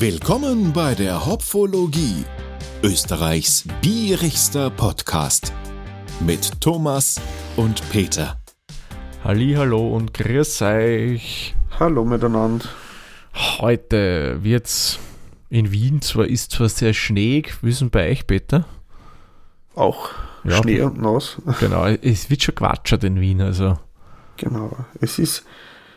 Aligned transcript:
Willkommen 0.00 0.72
bei 0.72 0.94
der 0.94 1.26
Hopfologie, 1.26 2.24
Österreichs 2.84 3.64
bierigster 3.82 4.70
Podcast 4.70 5.52
mit 6.20 6.60
Thomas 6.60 7.20
und 7.56 7.82
Peter. 7.90 8.40
Hallo 9.24 9.96
und 9.96 10.14
grüß 10.14 10.62
euch. 10.62 11.56
Hallo 11.80 12.04
miteinander. 12.04 12.66
Heute 13.58 14.38
wird's 14.44 15.00
in 15.50 15.72
Wien 15.72 16.00
zwar 16.00 16.28
ist 16.28 16.52
zwar 16.52 16.68
sehr 16.68 16.94
schneeig, 16.94 17.60
wissen 17.62 17.90
bei 17.90 18.08
euch 18.08 18.24
Peter? 18.24 18.66
Auch 19.74 20.10
ja, 20.44 20.62
Schnee 20.62 20.80
und 20.80 21.02
nass. 21.02 21.38
Genau, 21.58 21.86
es 21.86 22.30
wird 22.30 22.44
schon 22.44 22.54
quatschert 22.54 23.02
in 23.02 23.20
Wien, 23.20 23.40
also. 23.40 23.80
Genau. 24.36 24.76
Es 25.00 25.18
ist, 25.18 25.44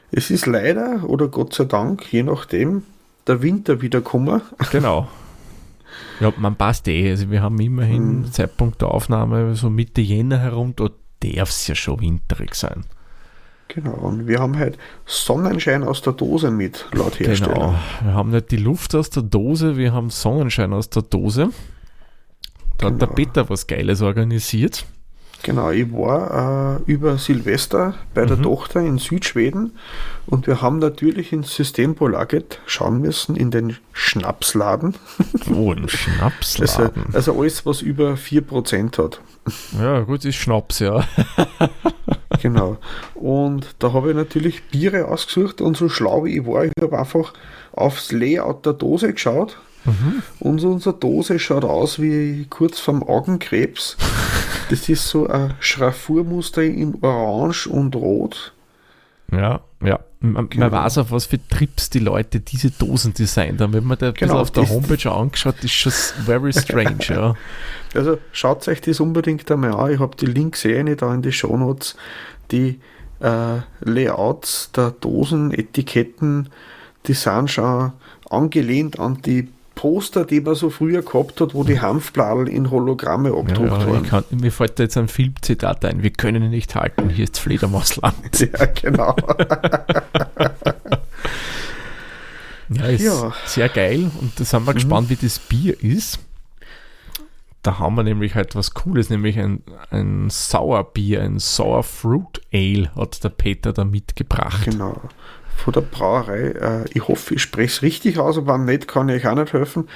es 0.10 0.32
ist 0.32 0.48
leider 0.48 1.08
oder 1.08 1.28
Gott 1.28 1.54
sei 1.54 1.66
Dank, 1.66 2.12
je 2.12 2.24
nachdem, 2.24 2.82
der 3.32 3.42
Winter 3.42 3.82
wieder 3.82 4.00
gekommen. 4.00 4.42
Genau. 4.72 5.08
Ja, 6.20 6.32
man 6.38 6.56
passt 6.56 6.88
eh. 6.88 7.10
Also 7.10 7.32
wir 7.32 7.42
haben 7.42 7.60
immerhin 7.60 8.26
hm. 8.26 8.32
Zeitpunkt 8.32 8.82
der 8.82 8.90
Aufnahme 8.90 9.56
so 9.56 9.70
Mitte 9.70 10.02
Jänner 10.02 10.40
herum, 10.40 10.74
da 10.76 10.90
darf 11.22 11.50
es 11.50 11.68
ja 11.68 11.76
schon 11.76 12.00
winterig 12.00 12.56
sein. 12.56 12.86
Genau, 13.68 13.94
und 13.94 14.28
wir 14.28 14.40
haben 14.40 14.58
halt 14.58 14.78
Sonnenschein 15.06 15.84
aus 15.84 16.02
der 16.02 16.14
Dose 16.14 16.52
mit, 16.52 16.86
laut 16.92 17.20
Hersteller. 17.20 17.54
Genau, 17.54 17.76
wir 18.04 18.14
haben 18.14 18.32
nicht 18.32 18.52
die 18.52 18.58
Luft 18.58 18.94
aus 18.96 19.10
der 19.10 19.24
Dose, 19.24 19.78
wir 19.78 19.94
haben 19.94 20.10
Sonnenschein 20.10 20.74
aus 20.74 20.90
der 20.90 21.04
Dose. 21.04 21.52
Da 22.78 22.90
genau. 22.90 22.92
hat 22.92 23.02
der 23.02 23.08
genau. 23.08 23.16
Peter 23.16 23.50
was 23.50 23.68
Geiles 23.68 24.02
organisiert. 24.02 24.86
Genau, 25.44 25.72
ich 25.72 25.92
war 25.92 26.80
äh, 26.88 26.92
über 26.92 27.18
Silvester 27.18 27.96
bei 28.14 28.26
der 28.26 28.38
mhm. 28.38 28.44
Tochter 28.44 28.82
in 28.82 29.00
Südschweden 29.00 29.72
und 30.28 30.46
wir 30.46 30.62
haben 30.62 30.80
natürlich 30.80 31.34
ins 31.34 31.56
Systembolaget 31.56 32.60
schauen 32.68 33.02
müssen 33.02 33.36
in 33.36 33.52
den 33.52 33.78
Schnapsladen. 33.94 34.96
Oh, 35.54 35.72
ein 35.72 35.90
Schnapsladen. 35.90 37.08
Also, 37.08 37.32
also 37.32 37.40
alles, 37.42 37.66
was 37.66 37.82
über 37.82 38.14
4% 38.14 38.98
hat. 38.98 39.22
Ja, 39.78 40.02
gut, 40.02 40.24
ist 40.24 40.36
Schnaps, 40.36 40.80
ja. 40.80 41.04
genau. 42.42 42.78
Und 43.16 43.76
da 43.80 43.92
habe 43.92 44.12
ich 44.12 44.16
natürlich 44.16 44.64
Biere 44.66 45.08
ausgesucht 45.08 45.62
und 45.62 45.76
so 45.76 45.90
schlau 45.90 46.26
wie 46.26 46.38
ich 46.38 46.46
war, 46.46 46.66
ich 46.66 46.72
habe 46.80 46.98
einfach 46.98 47.34
aufs 47.74 48.12
Layout 48.12 48.66
der 48.66 48.74
Dose 48.74 49.14
geschaut. 49.14 49.58
Mhm. 49.86 50.22
Und 50.40 50.64
unsere 50.64 50.96
Dose 50.96 51.40
schaut 51.40 51.66
aus 51.66 52.00
wie 52.00 52.46
kurz 52.50 52.80
vorm 52.80 53.04
Augenkrebs. 53.04 53.98
Das 54.72 54.88
ist 54.88 55.06
so 55.10 55.28
ein 55.28 55.54
Schraffurmuster 55.60 56.64
in 56.64 56.98
Orange 57.02 57.68
und 57.68 57.94
Rot. 57.94 58.54
Ja, 59.30 59.60
ja. 59.84 60.00
Man, 60.22 60.50
genau. 60.50 60.70
man 60.70 60.84
weiß 60.84 61.00
auf 61.00 61.12
was 61.12 61.26
für 61.26 61.46
Trips 61.50 61.90
die 61.90 62.00
Leute 62.00 62.40
diese 62.40 62.72
Dosen 62.72 63.14
designt 63.14 63.60
haben. 63.60 63.74
Wenn 63.74 63.84
man 63.84 63.98
da 63.98 64.12
genau, 64.12 64.40
auf 64.40 64.52
der 64.52 64.70
Homepage 64.70 65.12
angeschaut, 65.12 65.62
ist 65.62 65.74
schon 65.74 65.92
very 65.92 66.54
strange, 66.54 67.00
ja. 67.10 67.36
Also 67.94 68.18
schaut 68.32 68.66
euch 68.70 68.80
das 68.80 69.02
unbedingt 69.02 69.52
einmal 69.52 69.74
an. 69.74 69.94
Ich 69.94 70.00
habe 70.00 70.16
die 70.16 70.28
Links 70.28 70.64
eh 70.64 70.82
nicht 70.84 71.02
da 71.02 71.14
in 71.14 71.22
die 71.22 71.34
Shownotes. 71.34 71.98
Die 72.52 72.80
äh, 73.20 73.58
Layouts 73.82 74.72
der 74.72 74.92
Dosen, 74.92 75.52
Etiketten, 75.52 76.48
die 77.08 77.14
sind 77.14 77.52
schon 77.52 77.92
angelehnt 78.30 79.02
an 79.02 79.22
die 79.22 79.50
Poster, 79.82 80.26
die 80.26 80.42
man 80.42 80.54
so 80.54 80.70
früher 80.70 81.02
gehabt 81.02 81.42
hat, 81.42 81.56
wo 81.56 81.64
die 81.64 81.82
Hanfbladel 81.82 82.48
in 82.48 82.70
Hologramme 82.70 83.30
abgedruckt 83.32 83.72
ja, 83.72 83.80
ja, 83.80 83.88
waren. 83.88 84.04
Kann, 84.04 84.24
mir 84.30 84.52
fällt 84.52 84.78
da 84.78 84.84
jetzt 84.84 84.96
ein 84.96 85.08
Filmzitat 85.08 85.84
ein. 85.86 86.04
Wir 86.04 86.12
können 86.12 86.44
ihn 86.44 86.52
nicht 86.52 86.76
halten, 86.76 87.10
hier 87.10 87.24
ist 87.24 87.40
Fledermausland. 87.40 88.14
Ja, 88.40 88.66
genau. 88.68 89.16
ja, 92.70 92.86
ist 92.86 93.02
ja. 93.04 93.34
sehr 93.46 93.70
geil 93.70 94.12
und 94.22 94.40
da 94.40 94.44
sind 94.44 94.68
wir 94.68 94.72
mhm. 94.72 94.76
gespannt, 94.76 95.10
wie 95.10 95.16
das 95.16 95.40
Bier 95.40 95.84
ist. 95.84 96.20
Da 97.64 97.80
haben 97.80 97.96
wir 97.96 98.04
nämlich 98.04 98.36
halt 98.36 98.56
was 98.56 98.76
Cooles, 98.76 99.10
nämlich 99.10 99.40
ein, 99.40 99.64
ein 99.90 100.30
Sauerbier, 100.30 101.24
ein 101.24 101.40
Sour 101.40 101.82
Fruit 101.82 102.40
Ale 102.54 102.92
hat 102.96 103.24
der 103.24 103.30
Peter 103.30 103.74
da 103.74 103.84
mitgebracht. 103.84 104.64
Genau 104.66 105.02
von 105.62 105.74
der 105.74 105.82
Brauerei. 105.82 106.52
Äh, 106.52 106.86
ich 106.94 107.08
hoffe, 107.08 107.36
ich 107.36 107.42
spreche 107.42 107.74
es 107.74 107.82
richtig 107.82 108.18
aus, 108.20 108.38
aber 108.38 108.56
wenn 108.56 108.66
nicht, 108.66 108.88
kann 108.88 109.10
ich 109.10 109.24
euch 109.24 109.32
auch 109.32 109.36
nicht 109.36 109.54
helfen. 109.54 109.88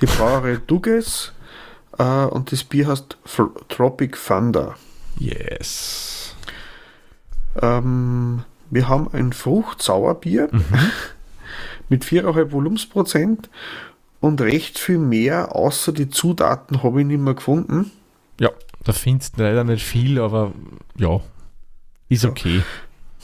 Die 0.00 0.06
Brauerei 0.06 0.58
Duges 0.66 1.32
äh, 1.98 2.24
und 2.26 2.52
das 2.52 2.64
Bier 2.64 2.88
heißt 2.88 3.16
Tropic 3.68 4.18
Thunder. 4.26 4.74
Yes. 5.18 6.34
Ähm, 7.60 8.44
wir 8.70 8.88
haben 8.88 9.08
ein 9.12 9.32
Fruchtsauerbier 9.32 10.48
mhm. 10.50 10.64
mit 11.88 12.04
4,5 12.04 12.52
Volumensprozent 12.52 13.48
und 14.20 14.40
recht 14.40 14.78
viel 14.78 14.98
mehr, 14.98 15.54
außer 15.54 15.92
die 15.92 16.08
Zutaten 16.08 16.82
habe 16.82 17.00
ich 17.00 17.06
nicht 17.06 17.20
mehr 17.20 17.34
gefunden. 17.34 17.90
Ja, 18.40 18.50
da 18.82 18.92
findest 18.92 19.38
du 19.38 19.42
leider 19.42 19.64
nicht 19.64 19.84
viel, 19.84 20.20
aber 20.20 20.52
ja, 20.96 21.20
ist 22.08 22.24
okay. 22.24 22.62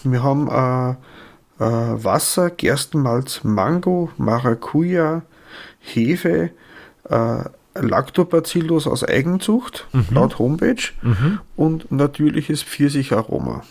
Ja. 0.05 0.11
Wir 0.13 0.23
haben 0.23 0.49
äh, 0.49 0.97
äh, 1.61 1.65
Wasser, 1.65 2.51
Gerstenmalz, 2.51 3.45
Mango, 3.45 4.11
Maracuja, 4.17 5.23
Hefe, 5.79 6.51
äh, 7.09 7.45
Lactobacillus 7.75 8.87
aus 8.87 9.05
Eigenzucht, 9.05 9.87
mhm. 9.93 10.07
laut 10.11 10.39
Homepage, 10.39 10.83
mhm. 11.03 11.41
und 11.57 11.93
natürliches 11.93 12.63
Pfirsicharoma. 12.63 13.63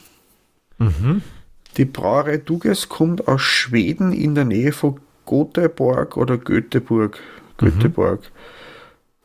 Mhm. 0.77 1.21
Die 1.77 1.85
Brauerei 1.85 2.37
Duges 2.37 2.89
kommt 2.89 3.27
aus 3.27 3.41
Schweden 3.41 4.13
in 4.13 4.35
der 4.35 4.45
Nähe 4.45 4.71
von 4.71 4.99
Göteborg 5.25 6.15
oder 6.15 6.37
Göteborg. 6.37 7.19
Göteborg. 7.57 8.31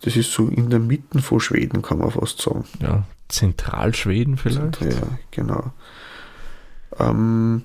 Das 0.02 0.16
ist 0.16 0.32
so 0.32 0.48
in 0.48 0.68
der 0.70 0.80
Mitte 0.80 1.20
von 1.22 1.40
Schweden, 1.40 1.80
kann 1.80 1.98
man 1.98 2.10
fast 2.10 2.42
sagen. 2.42 2.64
Ja, 2.80 3.04
Zentralschweden 3.28 4.36
vielleicht. 4.36 4.80
Ja, 4.80 4.90
genau. 5.30 5.72
Ähm, 6.98 7.64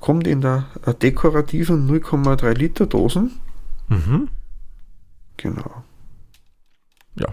kommt 0.00 0.26
in 0.26 0.40
der 0.40 0.66
äh, 0.86 0.94
dekorativen 0.94 1.88
0,3 1.88 2.52
Liter 2.54 2.86
Dosen. 2.86 3.32
Mhm. 3.88 4.28
Genau. 5.36 5.84
Ja. 7.16 7.28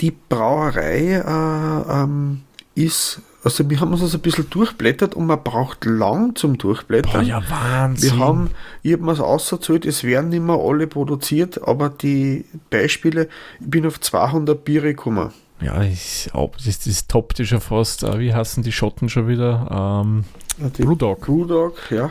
Die 0.00 0.10
Brauerei 0.10 1.14
äh, 1.14 2.02
ähm, 2.02 2.42
ist, 2.74 3.22
also 3.42 3.68
wir 3.70 3.80
haben 3.80 3.92
uns 3.92 4.02
das 4.02 4.14
ein 4.14 4.20
bisschen 4.20 4.50
durchblättert 4.50 5.14
und 5.14 5.26
man 5.26 5.42
braucht 5.42 5.84
lang 5.86 6.36
zum 6.36 6.58
Durchblättern. 6.58 7.12
Boah, 7.12 7.22
ja, 7.22 7.42
Wahnsinn. 7.48 8.10
Wir 8.10 8.18
haben, 8.18 8.50
ich 8.82 8.92
habe 8.92 9.04
mir 9.04 9.12
es 9.12 9.20
ausgezählt, 9.20 9.86
es 9.86 10.04
werden 10.04 10.28
nicht 10.30 10.42
mehr 10.42 10.58
alle 10.60 10.86
produziert, 10.86 11.62
aber 11.66 11.88
die 11.88 12.44
Beispiele, 12.70 13.28
ich 13.60 13.70
bin 13.70 13.86
auf 13.86 14.00
200 14.00 14.62
Biere 14.64 14.88
gekommen. 14.88 15.32
Ja, 15.60 15.82
ist, 15.82 16.30
das, 16.64 16.80
das 16.80 17.06
toppt 17.06 17.38
ja 17.38 17.44
schon 17.44 17.60
fast, 17.60 18.02
äh, 18.02 18.18
wie 18.18 18.34
heißen 18.34 18.62
die 18.62 18.72
Schotten 18.72 19.08
schon 19.08 19.26
wieder? 19.26 20.04
Ähm, 20.04 20.24
die 20.58 20.82
Brewdog. 20.82 21.20
Brewdog, 21.22 21.90
ja. 21.90 22.10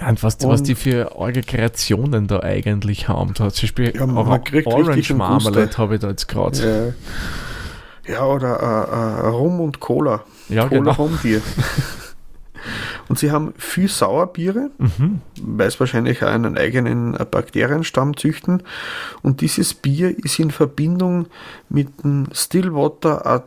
Und 0.00 0.22
was, 0.22 0.36
und 0.36 0.50
was 0.50 0.62
die 0.62 0.74
für 0.74 1.16
eure 1.16 1.42
Kreationen 1.42 2.26
da 2.26 2.40
eigentlich 2.40 3.08
haben. 3.08 3.34
Zum 3.34 3.48
Beispiel 3.48 3.94
ja, 3.94 4.04
Orange 4.04 5.14
Marmalade 5.14 5.78
habe 5.78 5.94
ich 5.94 6.00
da 6.00 6.08
jetzt 6.08 6.26
gerade. 6.26 6.94
Ja. 8.06 8.14
ja, 8.14 8.26
oder 8.26 8.60
äh, 8.60 9.26
äh, 9.26 9.28
Rum 9.28 9.60
und 9.60 9.78
Cola. 9.78 10.24
Ja, 10.48 10.66
Cola 10.66 10.80
genau. 10.80 10.92
Rumbier. 10.92 11.40
und 13.08 13.18
sie 13.18 13.30
haben 13.30 13.54
viel 13.56 13.88
Sauerbiere, 13.88 14.70
mhm. 14.78 15.20
weil 15.40 15.68
es 15.68 15.78
wahrscheinlich 15.80 16.22
auch 16.22 16.28
einen 16.28 16.56
eigenen 16.56 17.12
Bakterienstamm 17.12 18.16
züchten. 18.16 18.62
Und 19.22 19.40
dieses 19.40 19.74
Bier 19.74 20.16
ist 20.18 20.38
in 20.38 20.50
Verbindung 20.50 21.26
mit 21.68 22.02
dem 22.02 22.28
Stillwater 22.32 23.44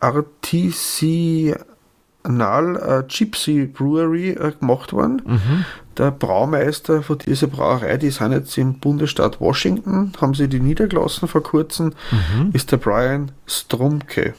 Artisi 0.00 1.54
Nal 2.28 2.76
äh, 2.76 3.04
Gypsy 3.06 3.66
Brewery 3.66 4.30
äh, 4.30 4.52
gemacht 4.58 4.92
worden. 4.92 5.22
Mhm. 5.24 5.64
Der 5.96 6.10
Braumeister 6.10 7.02
von 7.02 7.18
dieser 7.18 7.46
Brauerei, 7.46 7.96
die 7.96 8.10
sind 8.10 8.32
jetzt 8.32 8.56
im 8.58 8.78
Bundesstaat 8.78 9.40
Washington, 9.40 10.12
haben 10.20 10.34
sie 10.34 10.48
die 10.48 10.60
niedergelassen 10.60 11.28
vor 11.28 11.42
kurzem, 11.42 11.92
mhm. 12.10 12.50
ist 12.52 12.72
der 12.72 12.76
Brian 12.76 13.32
Strumke, 13.46 14.34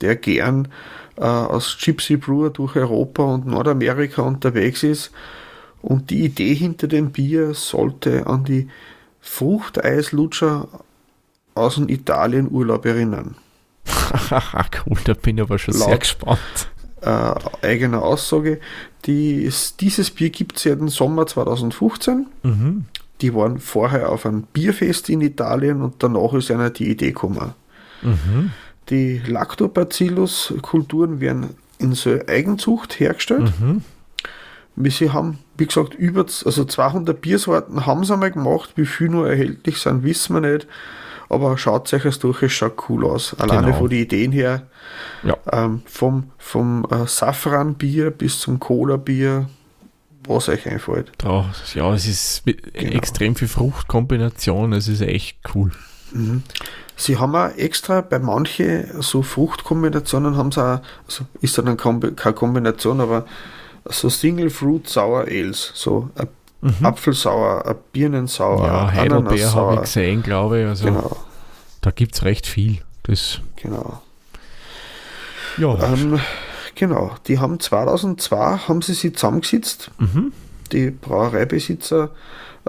der 0.00 0.16
gern 0.16 0.68
äh, 1.16 1.22
als 1.22 1.76
Gypsy 1.80 2.16
Brewer 2.16 2.50
durch 2.50 2.76
Europa 2.76 3.22
und 3.22 3.46
Nordamerika 3.46 4.22
unterwegs 4.22 4.82
ist. 4.82 5.10
Und 5.82 6.10
die 6.10 6.24
Idee 6.24 6.54
hinter 6.54 6.88
dem 6.88 7.10
Bier 7.10 7.54
sollte 7.54 8.26
an 8.26 8.44
die 8.44 8.68
Fruchteislutscher 9.20 10.68
aus 11.54 11.74
dem 11.76 11.88
Italien-Urlaub 11.88 12.86
erinnern. 12.86 13.36
cool, 14.86 14.98
da 15.04 15.14
bin 15.14 15.36
ich 15.36 15.42
aber 15.42 15.58
schon 15.58 15.74
Laut, 15.74 15.88
sehr 15.88 15.98
gespannt 15.98 16.68
äh, 17.04 17.34
eigener 17.62 18.02
Aussage. 18.02 18.60
Die, 19.06 19.50
dieses 19.80 20.10
Bier 20.10 20.30
gibt 20.30 20.56
es 20.56 20.62
seit 20.62 20.80
dem 20.80 20.88
Sommer 20.88 21.26
2015. 21.26 22.26
Mhm. 22.42 22.84
Die 23.20 23.34
waren 23.34 23.58
vorher 23.58 24.10
auf 24.10 24.26
einem 24.26 24.42
Bierfest 24.42 25.08
in 25.08 25.20
Italien 25.20 25.82
und 25.82 26.02
danach 26.02 26.32
ist 26.34 26.50
einer 26.50 26.70
die 26.70 26.90
Idee 26.90 27.08
gekommen. 27.12 27.52
Mhm. 28.02 28.52
Die 28.90 29.18
Lactobacillus-Kulturen 29.26 31.20
werden 31.20 31.50
in 31.78 31.94
so 31.94 32.18
Eigenzucht 32.26 33.00
hergestellt. 33.00 33.52
Mhm. 33.60 33.82
Sie 34.90 35.10
haben, 35.10 35.38
wie 35.56 35.66
gesagt, 35.66 35.94
über 35.94 36.22
also 36.22 36.64
200 36.64 37.20
Biersorten 37.20 37.86
haben 37.86 38.04
sie 38.04 38.12
einmal 38.12 38.32
gemacht. 38.32 38.72
Wie 38.76 38.86
viel 38.86 39.08
nur 39.08 39.28
erhältlich 39.28 39.78
sind, 39.78 40.02
wissen 40.02 40.34
wir 40.34 40.52
nicht. 40.52 40.66
Aber 41.28 41.56
schaut 41.56 41.92
euch 41.92 42.02
das 42.02 42.18
durch, 42.18 42.42
es 42.42 42.52
schaut 42.52 42.88
cool 42.88 43.06
aus. 43.06 43.34
Alleine 43.38 43.68
genau. 43.68 43.78
von 43.78 43.88
den 43.88 44.02
Ideen 44.02 44.32
her. 44.32 44.66
Ja. 45.22 45.36
Ähm, 45.52 45.82
vom 45.86 46.30
vom 46.38 46.86
äh, 46.90 47.06
Safranbier 47.06 48.10
bis 48.10 48.40
zum 48.40 48.60
Cola-Bier, 48.60 49.48
was 50.26 50.48
euch 50.48 50.66
einfällt. 50.68 51.12
Ja, 51.22 51.50
ja 51.74 51.94
es 51.94 52.06
ist 52.06 52.42
genau. 52.44 52.92
extrem 52.92 53.36
viel 53.36 53.48
Fruchtkombination, 53.48 54.72
es 54.72 54.88
ist 54.88 55.00
echt 55.00 55.38
cool. 55.54 55.72
Mhm. 56.14 56.42
Sie 56.96 57.18
haben 57.18 57.34
auch 57.34 57.50
extra 57.56 58.00
bei 58.00 58.18
manchen 58.18 59.02
so 59.02 59.22
Fruchtkombinationen 59.22 60.36
haben 60.36 60.52
sie 60.52 60.62
auch, 60.62 60.80
also 61.06 61.24
ist 61.40 61.58
dann 61.58 61.76
keine 61.76 62.34
Kombination, 62.34 63.00
aber 63.00 63.26
so 63.84 64.08
Single 64.08 64.50
Fruit 64.50 64.88
Sour 64.88 65.22
Ales, 65.22 65.72
so 65.74 66.10
ein 66.14 66.28
mhm. 66.60 66.86
Apfelsauer, 66.86 67.66
ein 67.66 67.76
Birnensauer, 67.92 68.66
ja, 68.66 68.92
Heidelbeer 68.92 69.54
habe 69.54 69.74
ich 69.74 69.80
gesehen, 69.82 70.22
glaube 70.22 70.60
ich. 70.60 70.66
Also 70.66 70.86
genau. 70.86 71.16
Da 71.80 71.90
gibt 71.90 72.14
es 72.14 72.24
recht 72.24 72.46
viel. 72.46 72.78
Das 73.02 73.40
genau. 73.56 74.00
Ja. 75.58 75.92
Ähm, 75.92 76.20
genau, 76.74 77.14
die 77.26 77.38
haben 77.38 77.60
2002 77.60 78.56
haben 78.68 78.82
sie 78.82 78.94
sich 78.94 79.14
zusammengesetzt, 79.14 79.90
mhm. 79.98 80.32
die 80.72 80.90
Brauereibesitzer, 80.90 82.10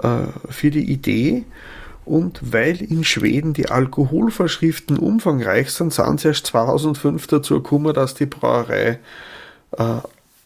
äh, 0.02 0.26
für 0.50 0.70
die 0.70 0.90
Idee. 0.90 1.44
Und 2.06 2.52
weil 2.52 2.80
in 2.80 3.02
Schweden 3.02 3.52
die 3.52 3.68
Alkoholvorschriften 3.68 4.96
umfangreich 4.96 5.70
sind, 5.70 5.92
sind 5.92 6.20
sie 6.20 6.28
erst 6.28 6.46
2005 6.46 7.26
dazu 7.26 7.54
gekommen, 7.54 7.92
dass 7.92 8.14
die 8.14 8.26
Brauerei 8.26 9.00
äh, 9.72 9.96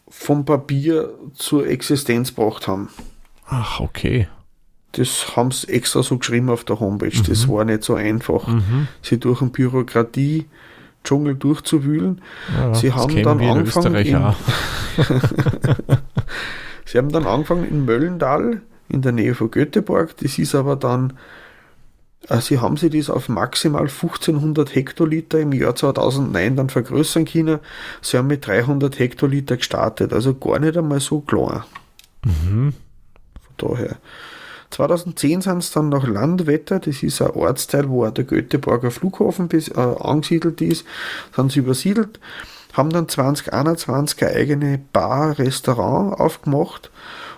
vom 0.09 0.43
Papier 0.43 1.13
zur 1.35 1.67
Existenz 1.67 2.35
gebracht 2.35 2.67
haben. 2.67 2.89
Ach, 3.45 3.79
okay. 3.79 4.27
Das 4.93 5.35
haben 5.35 5.51
sie 5.51 5.69
extra 5.69 6.01
so 6.01 6.17
geschrieben 6.17 6.49
auf 6.49 6.63
der 6.63 6.79
Homepage. 6.79 7.15
Mhm. 7.15 7.25
Das 7.27 7.47
war 7.47 7.63
nicht 7.63 7.83
so 7.83 7.93
einfach, 7.93 8.47
mhm. 8.47 8.87
sie 9.03 9.19
durch 9.19 9.39
den 9.39 9.51
Bürokratie-Dschungel 9.51 11.35
durchzuwühlen. 11.35 12.21
Ja, 12.57 12.73
sie 12.73 12.91
haben 12.91 13.21
dann 13.21 13.39
angefangen. 13.39 13.95
In, 13.95 14.33
sie 16.85 16.97
haben 16.97 17.09
dann 17.09 17.27
angefangen 17.27 17.69
in 17.69 17.85
Möllendal 17.85 18.61
in 18.89 19.03
der 19.03 19.11
Nähe 19.11 19.35
von 19.35 19.51
Göteborg. 19.51 20.17
Das 20.17 20.39
ist 20.39 20.55
aber 20.55 20.75
dann, 20.75 21.13
sie 22.29 22.59
haben 22.59 22.77
sich 22.77 22.91
das 22.91 23.09
auf 23.09 23.29
maximal 23.29 23.83
1500 23.83 24.75
Hektoliter 24.75 25.39
im 25.39 25.53
Jahr 25.53 25.75
2009 25.75 26.55
dann 26.55 26.69
vergrößern 26.69 27.25
können. 27.25 27.59
Sie 28.01 28.17
haben 28.17 28.27
mit 28.27 28.45
300 28.45 28.99
Hektoliter 28.99 29.57
gestartet, 29.57 30.13
also 30.13 30.35
gar 30.35 30.59
nicht 30.59 30.77
einmal 30.77 30.99
so 30.99 31.21
klar. 31.21 31.65
Mhm. 32.23 32.73
Von 33.57 33.75
daher. 33.75 33.97
2010 34.69 35.41
sind 35.41 35.57
es 35.57 35.71
dann 35.71 35.89
nach 35.89 36.07
Landwetter, 36.07 36.79
das 36.79 37.03
ist 37.03 37.21
ein 37.21 37.31
Ortsteil, 37.31 37.89
wo 37.89 38.05
auch 38.05 38.11
der 38.11 38.23
Göteborger 38.23 38.89
Flughafen 38.89 39.49
bis, 39.49 39.67
äh, 39.67 39.73
angesiedelt 39.73 40.61
ist, 40.61 40.85
sind 41.35 41.51
sie 41.51 41.59
übersiedelt, 41.59 42.21
haben 42.71 42.89
dann 42.89 43.09
2021 43.09 44.23
eine 44.23 44.33
eigene 44.33 44.79
Bar, 44.93 45.37
Restaurant 45.37 46.17
aufgemacht 46.17 46.89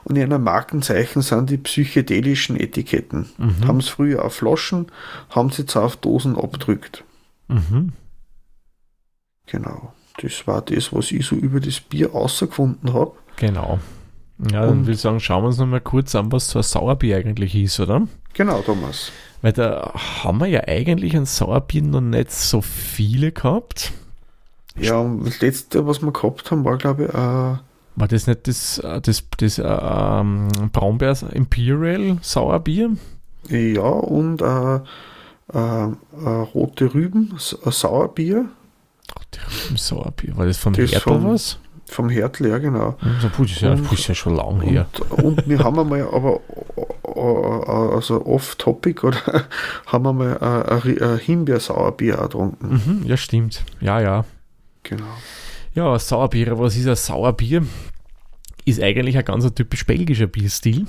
und 0.06 0.16
in 0.16 0.24
einem 0.24 0.44
Markenzeichen 0.44 1.22
sind 1.22 1.50
die 1.50 1.58
psychedelischen 1.58 2.60
Etiketten. 2.60 3.30
Mhm. 3.38 3.68
Haben 3.68 3.80
es 3.80 3.90
früher 3.90 4.24
auf 4.26 4.36
Flaschen, 4.36 4.88
haben 5.30 5.50
sie 5.50 5.62
jetzt 5.64 5.76
auf 5.76 5.96
Dosen 5.98 6.38
abdrückt. 6.38 7.04
Mhm. 7.48 7.94
Genau. 9.46 9.94
Das 10.22 10.46
war 10.46 10.62
das, 10.62 10.94
was 10.94 11.12
ich 11.12 11.26
so 11.26 11.36
über 11.36 11.60
das 11.60 11.80
Bier 11.80 12.14
außergefunden 12.14 12.94
habe. 12.94 13.14
Genau. 13.38 13.80
Ja, 14.52 14.66
dann 14.66 14.82
würde 14.82 14.94
ich 14.94 15.00
sagen, 15.00 15.20
schauen 15.20 15.44
wir 15.44 15.48
uns 15.48 15.58
nochmal 15.58 15.82
kurz 15.82 16.16
an, 16.16 16.32
was 16.32 16.50
so 16.50 16.60
ein 16.60 16.64
Sauerbier 16.64 17.18
eigentlich 17.18 17.56
ist, 17.56 17.80
oder? 17.80 18.08
Genau, 18.34 18.62
Thomas. 18.62 19.12
Weil 19.42 19.54
da 19.54 19.94
haben 20.24 20.40
wir 20.40 20.48
ja 20.48 20.62
eigentlich 20.68 21.16
ein 21.16 21.26
Sauerbier 21.26 21.82
noch 21.84 22.02
nicht 22.02 22.32
so 22.32 22.62
viele 22.62 23.32
gehabt. 23.32 23.92
Ja, 24.76 24.98
und 24.98 25.26
das 25.26 25.40
letzte, 25.42 25.86
was 25.86 26.02
wir 26.02 26.12
gehabt 26.12 26.50
haben, 26.50 26.66
war, 26.66 26.78
glaube 26.78 27.04
ich, 27.06 27.10
äh, 27.14 27.58
war 27.96 28.08
das 28.08 28.28
nicht 28.28 28.48
das, 28.48 28.80
äh, 28.80 29.02
das, 29.02 29.24
das 29.38 29.60
äh, 29.60 29.64
ähm, 29.64 30.48
Braunbär 30.72 31.16
Imperial 31.34 32.18
Sauerbier? 32.22 32.92
Ja, 33.50 33.82
und 33.82 34.42
äh, 34.42 34.76
äh, 34.76 34.80
äh 35.54 36.30
Rote 36.54 36.94
Rüben 36.94 37.34
Sauerbier. 37.38 38.46
Rote 39.16 39.40
Rüben 39.48 39.78
Sauerbier, 39.78 40.38
war 40.38 40.46
das 40.46 40.58
vom 40.58 40.74
Hertel 40.74 41.24
was? 41.24 41.60
Vom 41.86 42.10
Hertel, 42.10 42.48
ja, 42.48 42.58
genau. 42.58 42.96
Also, 43.02 43.28
das 43.28 43.52
ist 43.52 43.62
ja, 43.62 43.74
und, 43.74 43.92
ist 43.92 44.08
ja 44.08 44.16
schon 44.16 44.36
lang 44.36 44.62
her. 44.62 44.88
Und, 45.10 45.24
und 45.24 45.50
wir 45.50 45.60
haben 45.60 45.78
einmal, 45.78 46.02
aber 46.12 46.40
also 47.94 48.26
off-topic, 48.26 49.06
oder 49.06 49.18
haben 49.86 50.06
wir 50.06 50.14
mal 50.14 50.38
ein, 50.40 50.98
ein 51.00 51.18
Himbeersauerbier 51.20 52.18
getrunken. 52.18 52.82
Mhm, 52.86 53.06
ja, 53.06 53.18
stimmt. 53.18 53.64
Ja, 53.82 54.00
ja. 54.00 54.26
Genau. 54.84 55.06
Ja, 55.76 55.98
Sauerbier, 55.98 56.60
was 56.60 56.76
ist 56.76 56.88
ein 56.88 56.96
Sauerbier? 56.96 57.66
Ist 58.64 58.82
eigentlich 58.82 59.18
ein 59.18 59.26
ganz 59.26 59.52
typisch 59.56 59.86
belgischer 59.86 60.28
Bierstil. 60.28 60.86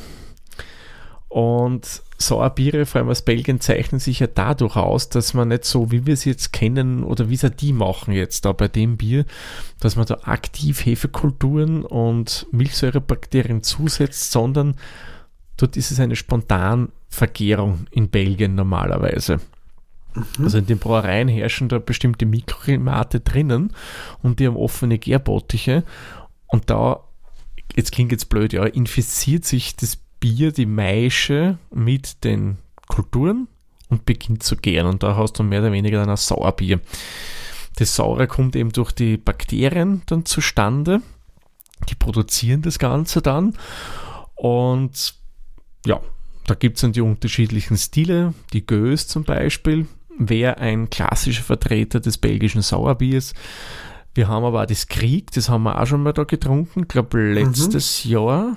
Und 1.28 2.02
Sauerbiere, 2.18 2.84
vor 2.84 3.00
allem 3.00 3.10
aus 3.10 3.22
Belgien, 3.22 3.60
zeichnen 3.60 3.98
sich 3.98 4.20
ja 4.20 4.26
dadurch 4.26 4.76
aus, 4.76 5.08
dass 5.08 5.34
man 5.34 5.48
nicht 5.48 5.64
so, 5.64 5.90
wie 5.90 6.06
wir 6.06 6.14
es 6.14 6.24
jetzt 6.24 6.52
kennen 6.52 7.02
oder 7.02 7.28
wie 7.30 7.36
sie 7.36 7.50
die 7.50 7.72
machen 7.72 8.12
jetzt 8.12 8.44
da 8.44 8.52
bei 8.52 8.68
dem 8.68 8.98
Bier, 8.98 9.24
dass 9.80 9.96
man 9.96 10.06
da 10.06 10.18
aktiv 10.22 10.84
Hefekulturen 10.84 11.84
und 11.84 12.46
Milchsäurebakterien 12.52 13.62
zusetzt, 13.62 14.30
sondern 14.32 14.76
dort 15.56 15.76
ist 15.76 15.90
es 15.90 15.98
eine 15.98 16.14
Spontanvergärung 16.14 17.86
in 17.90 18.10
Belgien 18.10 18.54
normalerweise. 18.54 19.40
Mhm. 20.14 20.44
Also 20.44 20.58
in 20.58 20.66
den 20.66 20.78
Brauereien 20.78 21.28
herrschen 21.28 21.68
da 21.68 21.78
bestimmte 21.78 22.26
Mikroklimate 22.26 23.20
drinnen 23.20 23.72
und 24.22 24.40
die 24.40 24.46
haben 24.46 24.56
offene 24.56 24.98
Gärbottiche 24.98 25.84
und 26.46 26.70
da, 26.70 27.00
jetzt 27.74 27.92
klingt 27.92 28.12
jetzt 28.12 28.28
blöd, 28.28 28.52
ja, 28.52 28.64
infiziert 28.64 29.44
sich 29.44 29.76
das 29.76 29.98
Bier, 30.20 30.52
die 30.52 30.66
Maische 30.66 31.58
mit 31.70 32.24
den 32.24 32.58
Kulturen 32.86 33.48
und 33.88 34.06
beginnt 34.06 34.42
zu 34.42 34.56
gären. 34.56 34.86
Und 34.86 35.02
da 35.02 35.16
hast 35.16 35.38
du 35.38 35.42
mehr 35.42 35.60
oder 35.60 35.72
weniger 35.72 35.98
dann 35.98 36.10
ein 36.10 36.16
Sauerbier. 36.16 36.80
Das 37.76 37.94
Saure 37.94 38.26
kommt 38.26 38.56
eben 38.56 38.72
durch 38.72 38.92
die 38.92 39.16
Bakterien 39.16 40.02
dann 40.06 40.24
zustande. 40.24 41.02
Die 41.88 41.94
produzieren 41.94 42.62
das 42.62 42.78
Ganze 42.78 43.20
dann. 43.20 43.54
Und 44.34 45.14
ja, 45.84 46.00
da 46.46 46.54
gibt 46.54 46.76
es 46.76 46.82
dann 46.82 46.92
die 46.92 47.00
unterschiedlichen 47.00 47.76
Stile. 47.76 48.32
Die 48.52 48.64
Gös 48.64 49.08
zum 49.08 49.24
Beispiel 49.24 49.86
wäre 50.18 50.58
ein 50.58 50.90
klassischer 50.90 51.42
Vertreter 51.42 52.00
des 52.00 52.18
belgischen 52.18 52.62
Sauerbiers. 52.62 53.34
Wir 54.14 54.28
haben 54.28 54.44
aber 54.44 54.62
auch 54.62 54.66
das 54.66 54.86
Krieg, 54.86 55.32
das 55.32 55.48
haben 55.48 55.64
wir 55.64 55.80
auch 55.80 55.86
schon 55.86 56.02
mal 56.02 56.12
da 56.12 56.24
getrunken, 56.24 56.82
ich 56.82 56.88
glaube 56.88 57.32
letztes 57.32 58.04
mhm. 58.04 58.10
Jahr. 58.10 58.56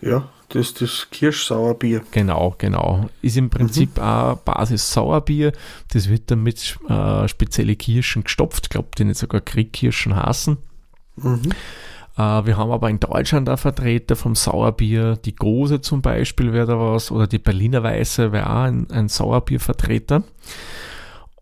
Ja, 0.00 0.28
das 0.50 0.68
ist 0.68 0.80
das 0.80 1.08
Kirschsauerbier. 1.10 2.02
Genau, 2.12 2.54
genau. 2.56 3.08
Ist 3.20 3.36
im 3.36 3.50
Prinzip 3.50 3.96
mhm. 3.96 4.02
auch 4.02 4.36
Basis-Sauerbier. 4.36 5.52
Das 5.92 6.08
wird 6.08 6.30
dann 6.30 6.42
mit 6.42 6.78
äh, 6.88 7.28
spezielle 7.28 7.76
Kirschen 7.76 8.24
gestopft. 8.24 8.66
Ich 8.66 8.70
glaube, 8.70 8.88
die 8.96 9.04
nicht 9.04 9.18
sogar 9.18 9.40
Kriegkirschen 9.40 10.16
hassen. 10.16 10.58
Mhm. 11.16 11.50
Äh, 12.18 12.46
wir 12.46 12.56
haben 12.56 12.70
aber 12.72 12.90
in 12.90 13.00
Deutschland 13.00 13.48
auch 13.48 13.58
Vertreter 13.58 14.16
vom 14.16 14.34
Sauerbier. 14.34 15.16
Die 15.16 15.36
Gose 15.36 15.80
zum 15.80 16.02
Beispiel 16.02 16.52
wäre 16.52 16.66
da 16.66 16.78
was. 16.78 17.10
Oder 17.12 17.28
die 17.28 17.38
Berliner 17.38 17.82
Weiße 17.82 18.32
wäre 18.32 18.50
auch 18.50 18.64
ein, 18.64 18.90
ein 18.90 19.08
Sauerbiervertreter. 19.08 20.24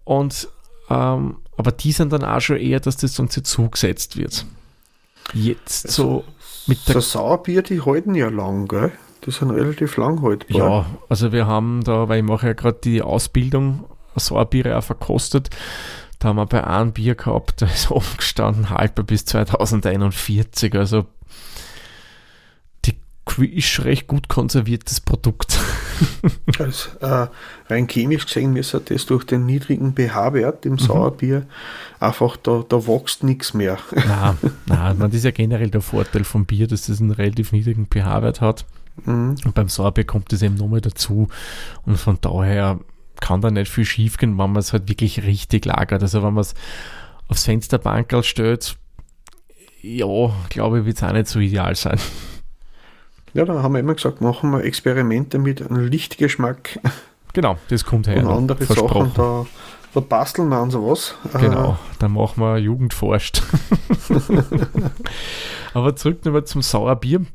Und 0.04 0.48
ähm, 0.88 1.38
aber 1.56 1.72
die 1.72 1.92
sind 1.92 2.12
dann 2.12 2.22
auch 2.22 2.40
schon 2.40 2.58
eher, 2.58 2.80
dass 2.80 2.98
das 2.98 3.18
uns 3.18 3.40
zugesetzt 3.42 4.16
wird. 4.16 4.44
Jetzt 5.32 5.90
so 5.90 6.22
mit 6.66 6.86
der. 6.86 6.96
So 6.96 7.00
Sauerbier, 7.00 7.62
die 7.62 7.80
halten 7.80 8.14
ja 8.14 8.28
lang, 8.28 8.68
gell? 8.68 8.92
Die 9.24 9.30
sind 9.30 9.50
relativ 9.50 9.96
lang 9.96 10.22
haltbar. 10.22 10.56
Ja, 10.56 10.86
also 11.08 11.32
wir 11.32 11.46
haben 11.46 11.82
da, 11.82 12.08
weil 12.08 12.18
ich 12.18 12.24
mache 12.24 12.48
ja 12.48 12.52
gerade 12.52 12.78
die 12.84 13.02
Ausbildung, 13.02 13.84
Sauerbiere 14.14 14.76
auch 14.78 14.84
verkostet. 14.84 15.50
Da 16.26 16.30
haben 16.30 16.38
wir 16.38 16.46
bei 16.46 16.66
einem 16.66 16.90
Bier 16.90 17.14
gehabt, 17.14 17.62
da 17.62 17.66
ist 17.66 17.88
offen 17.92 18.16
gestanden, 18.16 18.70
haltbar 18.70 19.04
bis 19.04 19.26
2041. 19.26 20.74
Also 20.74 21.06
die 22.84 22.96
ist 23.56 23.84
recht 23.84 24.08
gut 24.08 24.28
konserviertes 24.28 24.98
Produkt. 24.98 25.56
also, 26.58 26.88
äh, 26.98 27.28
rein 27.68 27.86
chemisch 27.86 28.26
gesehen 28.26 28.52
müsste 28.52 28.80
das 28.80 29.06
durch 29.06 29.22
den 29.22 29.46
niedrigen 29.46 29.94
pH-Wert 29.94 30.66
im 30.66 30.72
mhm. 30.72 30.78
Sauerbier 30.78 31.46
einfach, 32.00 32.36
da, 32.38 32.64
da 32.68 32.88
wächst 32.88 33.22
nichts 33.22 33.54
mehr. 33.54 33.78
Nein, 33.94 34.36
nein, 34.66 34.98
das 34.98 35.14
ist 35.14 35.24
ja 35.26 35.30
generell 35.30 35.70
der 35.70 35.80
Vorteil 35.80 36.24
vom 36.24 36.44
Bier, 36.44 36.66
dass 36.66 36.88
es 36.88 37.00
einen 37.00 37.12
relativ 37.12 37.52
niedrigen 37.52 37.86
pH-Wert 37.86 38.40
hat. 38.40 38.64
Mhm. 39.04 39.36
Und 39.44 39.54
beim 39.54 39.68
Sauerbier 39.68 40.04
kommt 40.04 40.32
das 40.32 40.42
eben 40.42 40.56
nochmal 40.56 40.80
dazu. 40.80 41.28
Und 41.84 41.98
von 41.98 42.18
daher 42.20 42.80
kann 43.20 43.40
da 43.40 43.50
nicht 43.50 43.70
viel 43.70 43.84
schief 43.84 44.16
gehen, 44.16 44.38
wenn 44.38 44.52
man 44.52 44.56
es 44.56 44.72
halt 44.72 44.88
wirklich 44.88 45.22
richtig 45.24 45.64
lagert. 45.64 46.02
Also 46.02 46.22
wenn 46.22 46.34
man 46.34 46.42
es 46.42 46.54
aufs 47.28 47.44
Fensterbank 47.44 48.12
stellt, 48.22 48.76
ja, 49.82 50.06
glaube 50.48 50.80
ich, 50.80 50.84
wird 50.86 50.96
es 50.96 51.02
auch 51.02 51.12
nicht 51.12 51.28
so 51.28 51.38
ideal 51.38 51.74
sein. 51.76 51.98
Ja, 53.34 53.44
da 53.44 53.62
haben 53.62 53.74
wir 53.74 53.80
immer 53.80 53.94
gesagt, 53.94 54.20
machen 54.20 54.50
wir 54.50 54.64
Experimente 54.64 55.38
mit 55.38 55.60
einem 55.60 55.86
Lichtgeschmack. 55.86 56.80
Genau, 57.34 57.58
das 57.68 57.84
kommt 57.84 58.06
her. 58.06 58.26
Und 58.26 58.28
andere 58.28 58.64
Sachen, 58.64 59.12
da, 59.14 59.44
da 59.92 60.00
basteln 60.00 60.48
wir 60.48 60.56
an 60.56 60.70
sowas. 60.70 61.14
Genau, 61.38 61.72
äh, 61.72 61.96
da 61.98 62.08
machen 62.08 62.40
wir 62.40 62.56
Jugendforscht. 62.56 63.42
Aber 65.74 65.94
zurück 65.94 66.24
nochmal 66.24 66.44
zum 66.44 66.62
Sauerbier. 66.62 67.26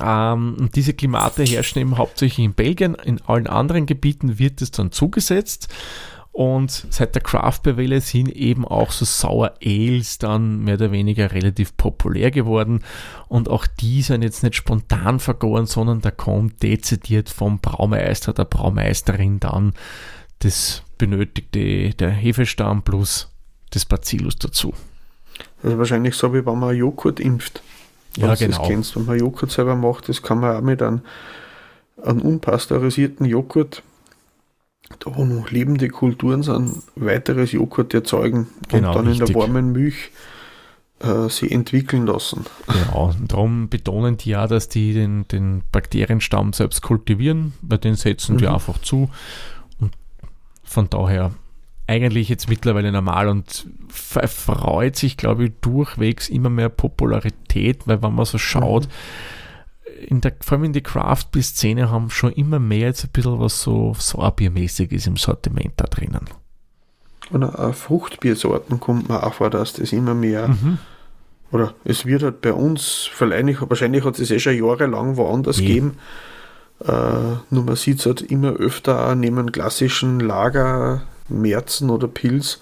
Ähm, 0.00 0.70
diese 0.74 0.94
Klimate 0.94 1.44
herrschen 1.44 1.80
eben 1.80 1.98
hauptsächlich 1.98 2.44
in 2.44 2.54
Belgien. 2.54 2.94
In 2.94 3.20
allen 3.22 3.46
anderen 3.46 3.86
Gebieten 3.86 4.38
wird 4.38 4.62
es 4.62 4.70
dann 4.70 4.92
zugesetzt. 4.92 5.68
Und 6.36 6.86
seit 6.90 7.14
der 7.14 7.22
Craft-Bewelle 7.22 8.02
sind 8.02 8.28
eben 8.28 8.66
auch 8.66 8.90
so 8.90 9.06
Sour 9.06 9.54
Ales 9.64 10.18
dann 10.18 10.64
mehr 10.64 10.74
oder 10.74 10.92
weniger 10.92 11.32
relativ 11.32 11.74
populär 11.78 12.30
geworden. 12.30 12.80
Und 13.28 13.48
auch 13.48 13.66
die 13.66 14.02
sind 14.02 14.20
jetzt 14.20 14.42
nicht 14.42 14.54
spontan 14.54 15.18
vergoren, 15.18 15.64
sondern 15.64 16.02
da 16.02 16.10
kommt 16.10 16.62
dezidiert 16.62 17.30
vom 17.30 17.58
Braumeister, 17.60 18.34
der 18.34 18.44
Braumeisterin 18.44 19.40
dann 19.40 19.72
das 20.40 20.82
benötigte, 20.98 21.94
der 21.94 22.10
Hefestamm 22.10 22.82
plus 22.82 23.32
das 23.70 23.86
Bacillus 23.86 24.36
dazu. 24.36 24.74
Also 25.62 25.78
wahrscheinlich 25.78 26.16
so, 26.16 26.34
wie 26.34 26.44
wenn 26.44 26.58
man 26.58 26.76
Joghurt 26.76 27.18
impft. 27.18 27.62
Ja, 28.16 28.34
genau. 28.34 28.58
Das 28.58 28.68
kennst. 28.68 28.96
Wenn 28.96 29.04
man 29.04 29.18
Joghurt 29.18 29.50
selber 29.50 29.76
macht, 29.76 30.08
das 30.08 30.22
kann 30.22 30.40
man 30.40 30.56
auch 30.56 30.62
mit 30.62 30.82
einem, 30.82 31.00
einem 32.02 32.22
unpasteurisierten 32.22 33.26
Joghurt 33.26 33.82
da 35.00 35.14
wo 35.14 35.24
noch 35.24 35.50
lebende 35.50 35.88
Kulturen 35.88 36.42
sind, 36.42 36.82
weiteres 36.94 37.52
Joghurt 37.52 37.92
erzeugen 37.94 38.46
genau, 38.68 38.90
und 38.90 38.96
dann 38.96 39.06
richtig. 39.06 39.28
in 39.28 39.34
der 39.34 39.42
warmen 39.42 39.72
Milch 39.72 40.10
äh, 41.00 41.28
sie 41.28 41.50
entwickeln 41.50 42.06
lassen. 42.06 42.46
Genau, 42.66 43.08
und 43.08 43.32
darum 43.32 43.68
betonen 43.68 44.16
die 44.16 44.30
ja, 44.30 44.46
dass 44.46 44.68
die 44.68 44.94
den, 44.94 45.26
den 45.28 45.62
Bakterienstamm 45.72 46.52
selbst 46.52 46.82
kultivieren, 46.82 47.52
bei 47.62 47.76
den 47.76 47.94
setzen 47.94 48.36
mhm. 48.36 48.40
wir 48.40 48.54
einfach 48.54 48.78
zu 48.78 49.10
und 49.80 49.92
von 50.62 50.88
daher 50.88 51.32
eigentlich 51.86 52.28
jetzt 52.28 52.48
mittlerweile 52.48 52.90
normal 52.90 53.28
und 53.28 53.66
erfreut 54.14 54.96
sich, 54.96 55.16
glaube 55.16 55.46
ich, 55.46 55.52
durchwegs 55.60 56.28
immer 56.28 56.50
mehr 56.50 56.68
Popularität, 56.68 57.86
weil 57.86 58.02
wenn 58.02 58.14
man 58.14 58.24
so 58.24 58.38
schaut, 58.38 58.86
mhm 58.86 58.92
in 59.96 60.20
der, 60.20 60.34
vor 60.40 60.56
allem 60.56 60.64
in 60.64 60.72
die 60.72 60.82
Craft-Bier-Szene 60.82 61.90
haben 61.90 62.10
schon 62.10 62.32
immer 62.32 62.58
mehr 62.58 62.88
jetzt 62.88 63.04
ein 63.04 63.10
bisschen 63.10 63.38
was 63.40 63.62
so 63.62 63.94
Sauerbiermäßiges 63.98 65.06
im 65.06 65.16
Sortiment 65.16 65.72
da 65.76 65.84
drinnen. 65.84 66.26
Und 67.30 67.44
auch 67.44 67.74
Fruchtbiersorten 67.74 68.78
kommt 68.78 69.08
man 69.08 69.20
auch 69.20 69.34
vor, 69.34 69.50
dass 69.50 69.72
das 69.72 69.92
immer 69.92 70.14
mehr, 70.14 70.48
mhm. 70.48 70.78
oder 71.50 71.74
es 71.84 72.06
wird 72.06 72.22
halt 72.22 72.40
bei 72.40 72.52
uns, 72.52 73.08
vielleicht, 73.12 73.68
wahrscheinlich 73.68 74.04
hat 74.04 74.18
es 74.18 74.30
eh 74.30 74.38
schon 74.38 74.56
jahrelang 74.56 75.16
woanders 75.16 75.58
ja. 75.58 75.66
gegeben, 75.66 75.98
äh, 76.84 76.92
nur 77.50 77.64
man 77.64 77.76
sieht 77.76 78.00
es 78.00 78.06
halt 78.06 78.22
immer 78.22 78.52
öfter 78.52 79.08
auch 79.08 79.14
neben 79.14 79.50
klassischen 79.50 80.20
Lager, 80.20 81.02
Märzen 81.28 81.90
oder 81.90 82.08
Pilz, 82.08 82.60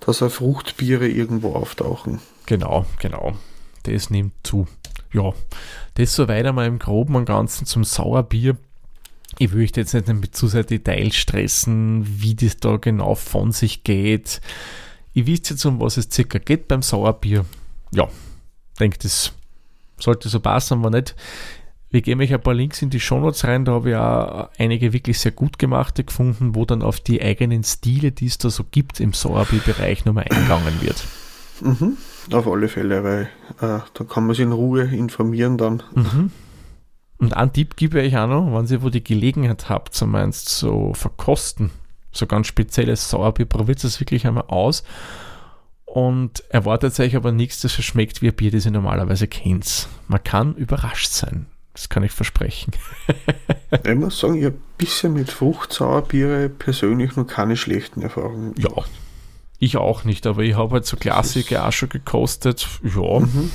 dass 0.00 0.22
auch 0.22 0.30
Fruchtbiere 0.30 1.08
irgendwo 1.08 1.54
auftauchen. 1.54 2.20
Genau, 2.46 2.86
genau. 3.00 3.34
Das 3.84 4.10
nimmt 4.10 4.34
zu. 4.42 4.66
Ja, 5.12 5.32
das 5.94 6.14
soweit 6.14 6.46
einmal 6.46 6.66
im 6.66 6.78
Groben 6.78 7.16
und 7.16 7.26
Ganzen 7.26 7.66
zum 7.66 7.84
Sauerbier. 7.84 8.56
Ich 9.38 9.52
möchte 9.52 9.80
jetzt 9.80 9.94
nicht 9.94 10.08
mit 10.08 10.36
zu 10.36 10.46
sehr 10.46 10.64
Details 10.64 11.14
stressen, 11.14 12.04
wie 12.20 12.34
das 12.34 12.58
da 12.58 12.76
genau 12.76 13.14
von 13.14 13.52
sich 13.52 13.82
geht. 13.84 14.40
Ihr 15.14 15.26
wisst 15.26 15.50
jetzt, 15.50 15.64
um 15.64 15.80
was 15.80 15.96
es 15.96 16.08
circa 16.10 16.38
geht 16.38 16.68
beim 16.68 16.82
Sauerbier. 16.82 17.44
Ja, 17.94 18.08
denke, 18.78 18.98
das 18.98 19.32
sollte 19.98 20.28
so 20.28 20.40
passen, 20.40 20.78
aber 20.78 20.90
nicht. 20.90 21.14
Wir 21.92 22.00
geben 22.00 22.22
euch 22.22 22.32
ein 22.32 22.40
paar 22.40 22.54
Links 22.54 22.80
in 22.80 22.88
die 22.88 23.00
Shownotes 23.00 23.44
rein, 23.44 23.66
da 23.66 23.72
habe 23.72 23.90
ich 23.90 23.96
auch 23.96 24.48
einige 24.58 24.94
wirklich 24.94 25.20
sehr 25.20 25.30
gut 25.30 25.58
gemachte 25.58 26.04
gefunden, 26.04 26.54
wo 26.54 26.64
dann 26.64 26.80
auf 26.80 27.00
die 27.00 27.20
eigenen 27.20 27.62
Stile, 27.64 28.12
die 28.12 28.26
es 28.26 28.38
da 28.38 28.48
so 28.48 28.64
gibt 28.64 28.98
im 28.98 29.12
Sauerbier-Bereich 29.12 30.06
nochmal 30.06 30.24
eingegangen 30.30 30.80
wird. 30.80 31.04
Mhm. 31.60 31.98
Auf 32.32 32.48
alle 32.48 32.68
Fälle, 32.68 33.04
weil 33.04 33.28
äh, 33.60 33.80
da 33.92 34.04
kann 34.08 34.26
man 34.26 34.34
sich 34.34 34.42
in 34.42 34.52
Ruhe 34.52 34.84
informieren 34.84 35.58
dann. 35.58 35.82
Mhm. 35.94 36.30
Und 37.18 37.36
einen 37.36 37.52
Tipp 37.52 37.76
gebe 37.76 38.00
ich 38.00 38.14
euch 38.14 38.20
auch 38.20 38.26
noch, 38.26 38.58
wenn 38.58 38.66
ihr 38.66 38.82
wo 38.82 38.88
die 38.88 39.04
Gelegenheit 39.04 39.68
habt, 39.68 39.94
so 39.94 40.06
meinst, 40.06 40.48
so 40.48 40.94
verkosten, 40.94 41.70
so 42.10 42.26
ganz 42.26 42.46
spezielles 42.46 43.10
Sauerbier, 43.10 43.44
probiert 43.44 43.84
es 43.84 44.00
wirklich 44.00 44.26
einmal 44.26 44.44
aus 44.48 44.82
und 45.84 46.42
erwartet 46.48 46.98
euch 47.00 47.16
aber 47.16 47.32
nichts, 47.32 47.60
das 47.60 47.74
so 47.74 47.82
schmeckt 47.82 48.22
wie 48.22 48.28
ein 48.28 48.34
Bier, 48.34 48.50
das 48.50 48.64
ihr 48.64 48.70
normalerweise 48.70 49.28
kennt. 49.28 49.88
Man 50.08 50.24
kann 50.24 50.54
überrascht 50.54 51.10
sein. 51.10 51.48
Das 51.74 51.88
kann 51.88 52.02
ich 52.02 52.12
versprechen. 52.12 52.72
ich 53.84 53.94
muss 53.94 54.18
sagen, 54.18 54.36
ich 54.36 54.44
habe 54.44 54.56
ein 54.56 54.76
bisschen 54.76 55.14
mit 55.14 55.30
Fruchtsauerbiere 55.30 56.48
persönlich 56.50 57.16
noch 57.16 57.26
keine 57.26 57.56
schlechten 57.56 58.02
Erfahrungen 58.02 58.54
gemacht. 58.54 58.90
Ja, 58.90 58.98
ich 59.58 59.76
auch 59.76 60.04
nicht, 60.04 60.26
aber 60.26 60.42
ich 60.42 60.56
habe 60.56 60.74
halt 60.74 60.86
so 60.86 60.96
Klassiker 60.96 61.66
auch 61.66 61.72
schon 61.72 61.88
gekostet. 61.88 62.68
Ja. 62.82 63.20
Mhm. 63.20 63.50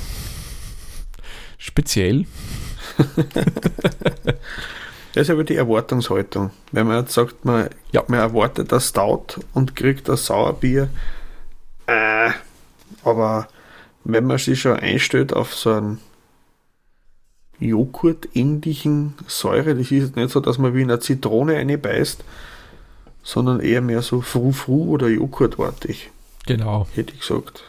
Speziell. 1.58 2.26
das 5.12 5.22
ist 5.22 5.30
aber 5.30 5.44
die 5.44 5.56
Erwartungshaltung. 5.56 6.50
Wenn 6.72 6.86
man 6.86 7.00
jetzt 7.00 7.12
sagt, 7.12 7.44
man, 7.44 7.68
ja. 7.92 8.02
man 8.08 8.20
erwartet 8.20 8.72
das 8.72 8.88
Stout 8.88 9.40
und 9.54 9.76
kriegt 9.76 10.08
das 10.08 10.26
Sauerbier, 10.26 10.88
äh, 11.86 12.30
aber 13.04 13.48
wenn 14.04 14.24
man 14.24 14.38
sich 14.38 14.60
schon 14.60 14.76
einstellt 14.76 15.32
auf 15.32 15.54
so 15.54 15.72
einen 15.72 16.00
Joghurt-ähnlichen 17.60 19.14
Säure, 19.26 19.74
das 19.74 19.84
ist 19.84 19.90
jetzt 19.90 20.16
nicht 20.16 20.30
so, 20.30 20.40
dass 20.40 20.58
man 20.58 20.74
wie 20.74 20.82
in 20.82 20.90
eine 20.90 21.00
Zitrone 21.00 21.56
eine 21.56 21.78
beißt, 21.78 22.24
sondern 23.22 23.60
eher 23.60 23.80
mehr 23.80 24.02
so 24.02 24.20
Fru-Fru 24.20 24.90
oder 24.90 25.08
Joghurtartig. 25.08 26.10
Genau. 26.46 26.86
Hätte 26.94 27.12
ich 27.14 27.20
gesagt. 27.20 27.64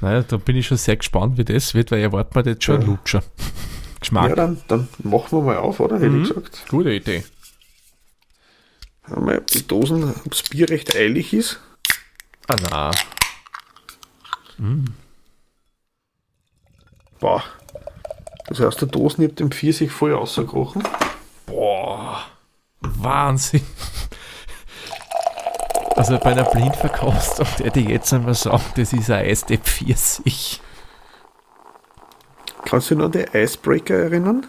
Naja, 0.00 0.22
da 0.22 0.36
bin 0.36 0.56
ich 0.56 0.66
schon 0.66 0.76
sehr 0.76 0.96
gespannt, 0.96 1.38
wie 1.38 1.44
das 1.44 1.74
wird, 1.74 1.90
weil 1.90 2.00
erwartet 2.00 2.34
man 2.34 2.44
jetzt 2.44 2.64
schon 2.64 2.80
ja. 2.80 2.86
Lutscher. 2.86 3.22
Geschmack. 4.00 4.30
Ja, 4.30 4.36
dann, 4.36 4.60
dann 4.68 4.88
machen 4.98 5.38
wir 5.38 5.42
mal 5.42 5.56
auf, 5.56 5.80
oder? 5.80 5.96
Hätte 5.96 6.10
mhm. 6.10 6.22
ich 6.22 6.28
gesagt. 6.28 6.64
Gute 6.68 6.92
Idee. 6.92 7.24
Haben 9.04 9.26
wir 9.26 9.40
die 9.40 9.66
Dosen, 9.66 10.04
ob 10.04 10.30
das 10.30 10.42
Bier 10.42 10.68
recht 10.68 10.94
eilig 10.94 11.32
ist. 11.32 11.60
Ah, 12.48 12.56
na. 12.60 12.90
Mm. 14.58 14.84
Boah. 17.18 17.44
Also 18.48 18.66
aus 18.66 18.76
der 18.76 18.88
Dose 18.88 19.20
nicht 19.20 19.40
dem 19.40 19.50
Pfirsich 19.50 19.90
voll 19.90 20.12
rausgekrochen. 20.12 20.82
Boah. 21.46 22.24
Wahnsinn. 22.80 23.62
Also 25.96 26.18
bei 26.18 26.32
einer 26.32 26.44
Blindverkostung, 26.44 27.46
der 27.58 27.70
dir 27.70 27.82
jetzt 27.82 28.12
einmal 28.12 28.34
sagt, 28.34 28.78
das 28.78 28.92
ist 28.92 29.10
ein 29.10 29.26
Eis 29.26 29.44
Pfirsich. 29.44 30.60
Kannst 32.64 32.90
du 32.90 32.94
dich 32.94 32.98
noch 32.98 33.06
an 33.06 33.12
die 33.12 33.38
Icebreaker 33.38 33.94
erinnern? 33.94 34.46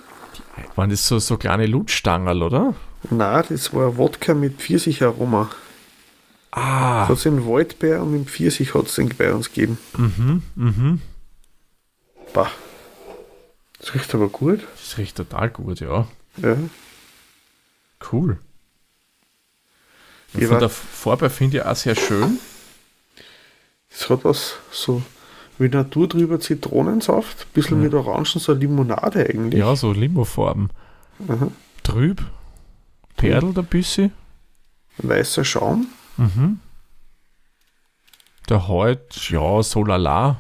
Waren 0.76 0.90
das 0.90 1.08
so, 1.08 1.20
so 1.20 1.38
kleine 1.38 1.66
Lutschstangerl, 1.66 2.42
oder? 2.42 2.74
Nein, 3.10 3.44
das 3.50 3.74
war 3.74 3.98
Wodka 3.98 4.34
mit 4.34 4.62
Pfirsicheraroma. 4.62 5.50
Ah. 6.52 7.08
Das 7.08 7.20
hat 7.20 7.26
in 7.26 7.46
Waldbeer 7.46 8.02
und 8.02 8.16
im 8.16 8.26
Pfirsich 8.26 8.74
hat 8.74 8.86
es 8.86 8.96
den 8.96 9.10
bei 9.10 9.34
uns 9.34 9.52
gegeben. 9.52 9.78
Mhm, 9.98 10.44
mhm. 10.56 11.02
Bah. 12.34 12.50
Das 13.84 13.94
riecht 13.96 14.16
aber 14.16 14.30
gut. 14.30 14.62
Das 14.80 14.98
riecht 14.98 15.18
total 15.18 15.50
gut, 15.50 15.82
ja. 15.82 16.08
Ja. 16.38 16.56
Cool. 18.12 18.38
Von 20.30 20.60
der 20.60 20.70
Farbe 20.70 21.30
finde 21.30 21.58
ich 21.58 21.64
auch 21.64 21.76
sehr 21.76 21.96
schön. 21.96 22.40
Es 23.90 24.10
hat 24.10 24.24
was 24.24 24.56
so 24.72 25.04
wie 25.60 25.68
Natur 25.68 26.08
drüber 26.08 26.40
Zitronensaft, 26.40 27.42
ein 27.42 27.54
bisschen 27.54 27.78
ja. 27.80 27.84
mit 27.84 27.94
Orangen, 27.94 28.26
so 28.26 28.54
Limonade 28.54 29.28
eigentlich. 29.30 29.60
Ja, 29.60 29.76
so 29.76 29.92
Limofarben. 29.92 30.70
Mhm. 31.20 31.52
Trüb, 31.84 32.24
perlt 33.18 33.58
ein 33.58 33.66
bisschen. 33.66 34.14
Weißer 34.98 35.44
Schaum. 35.44 35.88
Mhm. 36.16 36.60
Der 38.48 38.68
Halt, 38.70 39.30
ja, 39.30 39.62
so 39.62 39.84
lala. 39.84 40.40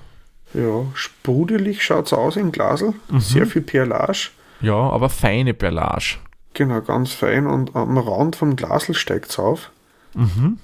Ja, 0.53 0.86
sprudelig 0.93 1.83
schaut 1.83 2.07
es 2.07 2.13
aus 2.13 2.36
im 2.36 2.51
Glasl. 2.51 2.93
Mhm. 3.10 3.19
Sehr 3.19 3.48
viel 3.48 3.62
Perlage. 3.62 4.29
Ja, 4.62 4.75
aber 4.75 5.10
feine 5.10 5.53
Perlage. 5.53 6.17
Genau, 6.53 6.81
ganz 6.81 7.12
fein 7.12 7.48
und 7.48 7.75
am 7.75 7.98
Rand 7.98 8.36
vom 8.36 8.55
Glasl 8.55 8.93
steigt 8.93 9.31
es 9.31 9.39
auf. 9.39 9.72
Mhm. 10.13 10.60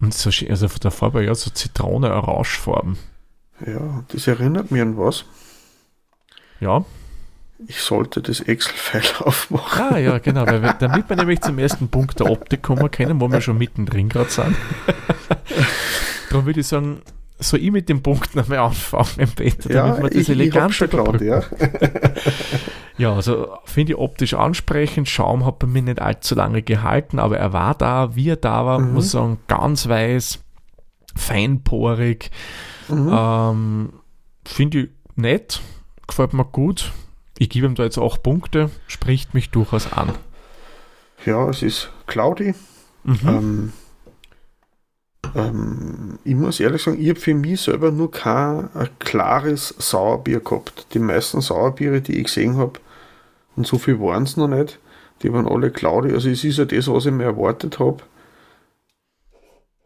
Und 0.00 0.14
so, 0.14 0.30
also 0.48 0.68
von 0.68 0.80
der 0.80 0.90
Farbe 0.92 1.24
ja 1.24 1.34
so 1.34 1.50
Zitrone-Orangefarben. 1.50 2.96
Ja, 3.66 4.04
das 4.08 4.26
erinnert 4.26 4.70
mich 4.70 4.80
an 4.80 4.96
was. 4.96 5.24
Ja. 6.60 6.84
Ich 7.66 7.80
sollte 7.80 8.22
das 8.22 8.40
Excel-File 8.40 9.02
aufmachen. 9.26 9.82
Ah, 9.82 9.98
ja, 9.98 10.18
genau, 10.18 10.46
weil 10.46 10.62
wir, 10.62 10.72
damit 10.74 11.08
wir 11.08 11.16
nämlich 11.16 11.42
zum 11.42 11.58
ersten 11.58 11.88
Punkt 11.88 12.20
der 12.20 12.30
Optik 12.30 12.62
kommen 12.62 12.90
können, 12.90 13.20
wo 13.20 13.30
wir 13.30 13.42
schon 13.42 13.58
mittendrin 13.58 14.08
gerade 14.08 14.30
sind. 14.30 14.56
Darum 16.30 16.46
würde 16.46 16.60
ich 16.60 16.66
sagen, 16.66 17.02
soll 17.40 17.60
ich 17.60 17.70
mit 17.70 17.88
dem 17.88 18.02
Punkt 18.02 18.34
nochmal 18.36 18.58
anfangen, 18.58 19.30
Peter, 19.34 19.72
ja, 19.72 19.86
damit 19.86 20.02
man 20.02 20.10
das 20.10 20.22
ich, 20.22 20.28
elegant 20.28 20.72
ich 20.72 20.78
geglaubt, 20.78 21.20
ja. 21.20 21.42
ja, 22.98 23.14
also 23.14 23.48
finde 23.64 23.92
ich 23.92 23.98
optisch 23.98 24.34
ansprechend. 24.34 25.08
Schaum 25.08 25.44
hat 25.44 25.58
bei 25.58 25.66
mir 25.66 25.82
nicht 25.82 26.00
allzu 26.00 26.34
lange 26.34 26.62
gehalten, 26.62 27.18
aber 27.18 27.38
er 27.38 27.52
war 27.52 27.74
da, 27.74 28.14
wie 28.14 28.28
er 28.28 28.36
da 28.36 28.64
war, 28.66 28.78
mhm. 28.78 28.94
muss 28.94 29.10
sagen, 29.10 29.38
ganz 29.48 29.88
weiß, 29.88 30.40
feinporig. 31.16 32.30
Mhm. 32.88 33.10
Ähm, 33.12 33.92
finde 34.46 34.80
ich 34.80 34.88
nett, 35.16 35.60
gefällt 36.06 36.34
mir 36.34 36.44
gut. 36.44 36.92
Ich 37.38 37.48
gebe 37.48 37.66
ihm 37.66 37.74
da 37.74 37.84
jetzt 37.84 37.98
auch 37.98 38.22
Punkte, 38.22 38.70
spricht 38.86 39.32
mich 39.32 39.50
durchaus 39.50 39.92
an. 39.92 40.12
Ja, 41.24 41.48
es 41.48 41.62
ist 41.62 41.90
cloudy. 42.06 42.54
Mhm. 43.04 43.18
Ähm, 43.24 43.72
ähm, 45.34 46.18
ich 46.24 46.34
muss 46.34 46.60
ehrlich 46.60 46.82
sagen, 46.82 47.00
ich 47.00 47.08
habe 47.08 47.20
für 47.20 47.34
mich 47.34 47.60
selber 47.60 47.90
nur 47.90 48.10
kein 48.10 48.68
klares 48.98 49.74
Sauerbier 49.78 50.40
gehabt. 50.40 50.86
Die 50.94 50.98
meisten 50.98 51.40
Sauerbiere, 51.40 52.00
die 52.00 52.18
ich 52.18 52.24
gesehen 52.24 52.56
habe, 52.56 52.80
und 53.56 53.66
so 53.66 53.78
viel 53.78 54.00
waren 54.00 54.22
es 54.22 54.36
noch 54.36 54.48
nicht, 54.48 54.78
die 55.22 55.32
waren 55.32 55.46
alle 55.46 55.70
cloudy. 55.70 56.12
Also 56.12 56.30
es 56.30 56.44
ist 56.44 56.58
ja 56.58 56.64
das, 56.64 56.88
was 56.88 57.06
ich 57.06 57.12
mir 57.12 57.24
erwartet 57.24 57.78
habe. 57.78 57.98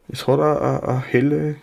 Es 0.07 0.27
hat 0.27 0.39
eine 0.39 1.01
helle 1.01 1.55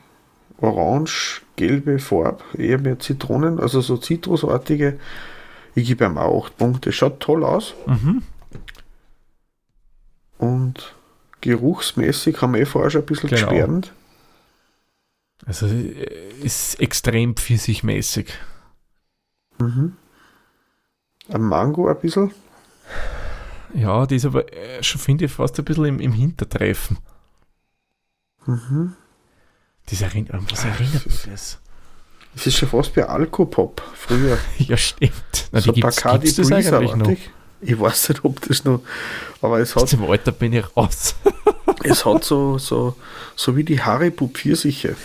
orange-gelbe 0.60 1.98
Farbe, 1.98 2.42
eher 2.56 2.78
mehr 2.78 2.98
Zitronen, 2.98 3.60
also 3.60 3.80
so 3.80 3.96
zitrusartige. 3.96 4.98
Ich 5.74 5.88
gebe 5.88 6.04
ihm 6.04 6.18
auch 6.18 6.46
8 6.46 6.56
Punkte. 6.58 6.92
Schaut 6.92 7.20
toll 7.20 7.44
aus. 7.44 7.74
Mhm. 7.86 8.22
Und 10.38 10.94
geruchsmäßig 11.42 12.40
haben 12.40 12.54
wir 12.54 12.62
eh 12.62 12.64
vorher 12.64 12.90
schon 12.90 13.02
ein 13.02 13.06
bisschen 13.06 13.28
genau. 13.28 13.48
geschwärmt. 13.48 13.92
Also 15.44 15.66
ist 15.66 16.80
extrem 16.80 17.36
pfirsichmäßig. 17.36 18.32
Mhm. 19.58 19.96
Ein 21.28 21.42
Mango 21.42 21.88
ein 21.88 21.98
bisschen. 21.98 22.32
Ja, 23.74 24.06
die 24.06 24.16
ist 24.16 24.24
aber 24.24 24.52
äh, 24.52 24.82
schon, 24.82 25.00
finde 25.00 25.24
ich, 25.24 25.32
fast 25.32 25.58
ein 25.58 25.64
bisschen 25.64 25.84
im, 25.84 26.00
im 26.00 26.12
Hintertreffen. 26.12 26.98
Mhm. 28.46 28.94
Das 29.86 30.00
erinnert, 30.00 30.50
was 30.50 30.64
erinnert 30.64 31.06
mich 31.06 31.22
das? 31.22 31.58
Das 32.34 32.46
ist 32.46 32.56
schon 32.56 32.68
fast 32.68 32.94
wie 32.96 33.02
Alkopop 33.02 33.82
früher. 33.94 34.38
ja, 34.58 34.76
stimmt. 34.76 35.48
Na, 35.52 35.60
so 35.60 35.72
die 35.72 35.80
gibt's, 35.80 35.96
Bacardi 35.96 36.26
gibt's 36.26 36.36
das 36.36 36.52
eigentlich 36.52 36.94
noch? 36.94 37.16
Ich 37.62 37.78
weiß 37.78 38.10
nicht, 38.10 38.24
ob 38.24 38.40
das 38.40 38.64
noch. 38.64 38.80
Aber 39.40 39.60
es 39.60 39.74
hat. 39.76 39.92
Im 39.92 40.04
Alter 40.04 40.32
bin 40.32 40.52
ich 40.52 40.76
raus. 40.76 41.14
es 41.84 42.04
hat 42.04 42.24
so, 42.24 42.58
so, 42.58 42.96
so 43.36 43.56
wie 43.56 43.64
die 43.64 43.80
Haribo 43.80 44.26
Pfirsiche. 44.28 44.96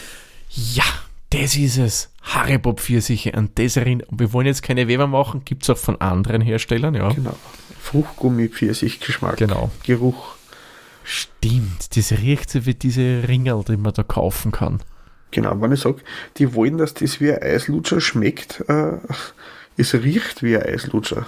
Ja, 0.50 0.86
das 1.30 1.56
ist 1.56 1.78
es. 1.78 2.10
Haribo 2.24 2.74
Pfirsiche. 2.74 3.34
An 3.36 3.50
das 3.56 3.78
erinnert. 3.78 4.08
Wir 4.12 4.34
wollen 4.34 4.48
jetzt 4.48 4.64
keine 4.64 4.88
Weber 4.88 5.08
machen, 5.08 5.44
gibt 5.46 5.64
es 5.64 5.70
auch 5.70 5.78
von 5.78 6.02
anderen 6.02 6.42
Herstellern, 6.42 6.96
ja. 6.96 7.10
Genau. 7.10 7.36
Fruchtgummi 7.80 8.50
Pfirsich-Geschmack. 8.50 9.38
Genau. 9.38 9.72
Geruch. 9.84 10.36
Stimmt, 11.04 11.96
das 11.96 12.12
riecht 12.12 12.50
so 12.50 12.66
wie 12.66 12.74
diese 12.74 13.24
Ringel, 13.30 13.64
die 13.66 13.78
man 13.78 13.94
da 13.94 14.04
kaufen 14.04 14.52
kann. 14.52 14.82
Genau, 15.32 15.62
wenn 15.62 15.72
ich 15.72 15.80
sage, 15.80 16.02
die 16.38 16.54
wollen, 16.54 16.78
dass 16.78 16.94
das 16.94 17.22
wie 17.22 17.32
ein 17.32 17.42
Eislutscher 17.42 18.02
schmeckt, 18.02 18.66
äh, 18.68 18.94
es 19.78 19.94
riecht 19.94 20.44
wie 20.44 20.58
ein 20.58 20.64
Eislutscher. 20.64 21.26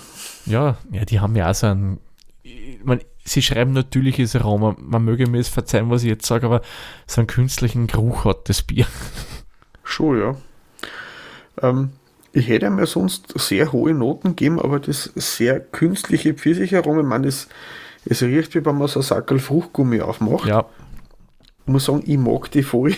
Ja, 0.50 0.78
ja, 0.92 1.06
die 1.06 1.20
haben 1.20 1.36
ja 1.36 1.50
auch 1.50 1.56
so 1.56 1.68
einen. 1.68 2.00
Man, 2.84 3.00
sie 3.24 3.42
schreiben 3.42 3.74
natürliches 3.74 4.36
Aroma. 4.36 4.76
Man 4.80 5.06
möge 5.06 5.28
mir 5.28 5.40
es 5.40 5.50
verzeihen, 5.50 5.90
was 5.90 6.04
ich 6.04 6.10
jetzt 6.10 6.26
sage, 6.26 6.46
aber 6.46 6.62
so 7.08 7.22
einen 7.22 7.28
künstlichen 7.28 7.88
Geruch 7.88 8.26
hat 8.26 8.50
das 8.50 8.64
Bier. 8.64 8.88
Schon, 9.84 10.20
ja. 10.20 10.36
Ähm, 11.62 11.92
ich 12.32 12.48
hätte 12.48 12.70
mir 12.70 12.86
sonst 12.86 13.34
sehr 13.40 13.72
hohe 13.72 13.94
Noten 13.94 14.30
gegeben, 14.30 14.60
aber 14.60 14.80
das 14.80 15.12
sehr 15.16 15.60
künstliche 15.60 16.34
Pfirsicheraroma, 16.34 17.04
man, 17.04 17.24
es, 17.24 17.48
es 18.06 18.22
riecht 18.22 18.56
wie 18.56 18.66
wenn 18.66 18.78
man 18.78 18.88
so 18.88 19.00
einen 19.00 19.06
Sackel 19.06 19.40
Fruchtgummi 19.40 20.02
aufmacht. 20.02 20.48
Ja. 20.48 20.66
Ich 21.70 21.72
muss 21.72 21.86
sagen, 21.86 22.02
ich 22.08 22.18
mag 22.18 22.50
die 22.50 22.64
voll. 22.64 22.96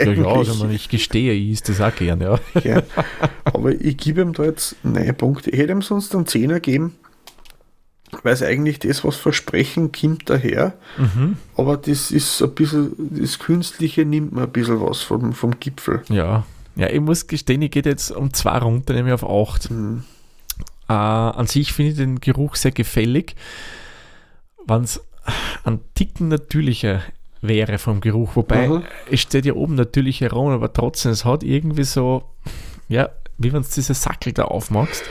ja, 0.00 0.10
ja, 0.10 0.24
also 0.24 0.66
ich 0.70 0.88
gestehe, 0.88 1.34
ich 1.34 1.50
ist 1.50 1.68
das 1.68 1.82
auch 1.82 1.94
gern, 1.94 2.22
ja. 2.22 2.40
ja. 2.64 2.82
Aber 3.44 3.72
ich 3.72 3.98
gebe 3.98 4.22
ihm 4.22 4.32
da 4.32 4.44
jetzt 4.44 4.74
9 4.84 5.14
Punkte. 5.14 5.50
Ich 5.50 5.58
hätte 5.58 5.72
ihm 5.72 5.82
sonst 5.82 6.14
einen 6.14 6.24
10er 6.24 6.60
geben, 6.60 6.94
weil 8.22 8.32
es 8.32 8.42
eigentlich 8.42 8.78
das, 8.78 9.04
was 9.04 9.16
Versprechen 9.16 9.92
kommt 9.92 10.30
daher. 10.30 10.72
Mhm. 10.96 11.36
Aber 11.58 11.76
das 11.76 12.10
ist 12.10 12.40
ein 12.40 12.54
bisschen, 12.54 12.92
das 12.96 13.38
Künstliche 13.38 14.06
nimmt 14.06 14.32
mir 14.32 14.44
ein 14.44 14.50
bisschen 14.50 14.80
was 14.80 15.02
vom, 15.02 15.34
vom 15.34 15.60
Gipfel. 15.60 16.00
Ja. 16.08 16.46
Ja, 16.76 16.88
ich 16.88 17.00
muss 17.00 17.26
gestehen, 17.26 17.60
ich 17.60 17.70
gehe 17.70 17.82
jetzt 17.82 18.12
um 18.12 18.32
zwei 18.32 18.56
runter, 18.56 18.94
nämlich 18.94 19.12
auf 19.12 19.28
8. 19.28 19.70
Mhm. 19.70 20.04
Äh, 20.88 20.94
an 20.94 21.46
sich 21.46 21.74
finde 21.74 21.90
ich 21.90 21.98
den 21.98 22.18
Geruch 22.18 22.54
sehr 22.54 22.72
gefällig. 22.72 23.36
Wenn 24.66 24.84
es 24.84 25.02
ein 25.64 25.80
Ticken 25.94 26.28
natürlicher 26.28 27.02
wäre 27.40 27.78
vom 27.78 28.00
Geruch. 28.00 28.36
Wobei 28.36 28.68
mhm. 28.68 28.82
es 29.10 29.20
steht 29.20 29.46
ja 29.46 29.54
oben 29.54 29.74
natürlich 29.74 30.20
herum, 30.20 30.48
aber 30.48 30.72
trotzdem, 30.72 31.12
es 31.12 31.24
hat 31.24 31.42
irgendwie 31.42 31.84
so, 31.84 32.24
ja, 32.88 33.08
wie 33.38 33.52
wenn 33.52 33.62
du 33.62 33.68
diese 33.74 33.94
Sackel 33.94 34.32
da 34.32 34.44
aufmachst. 34.44 35.04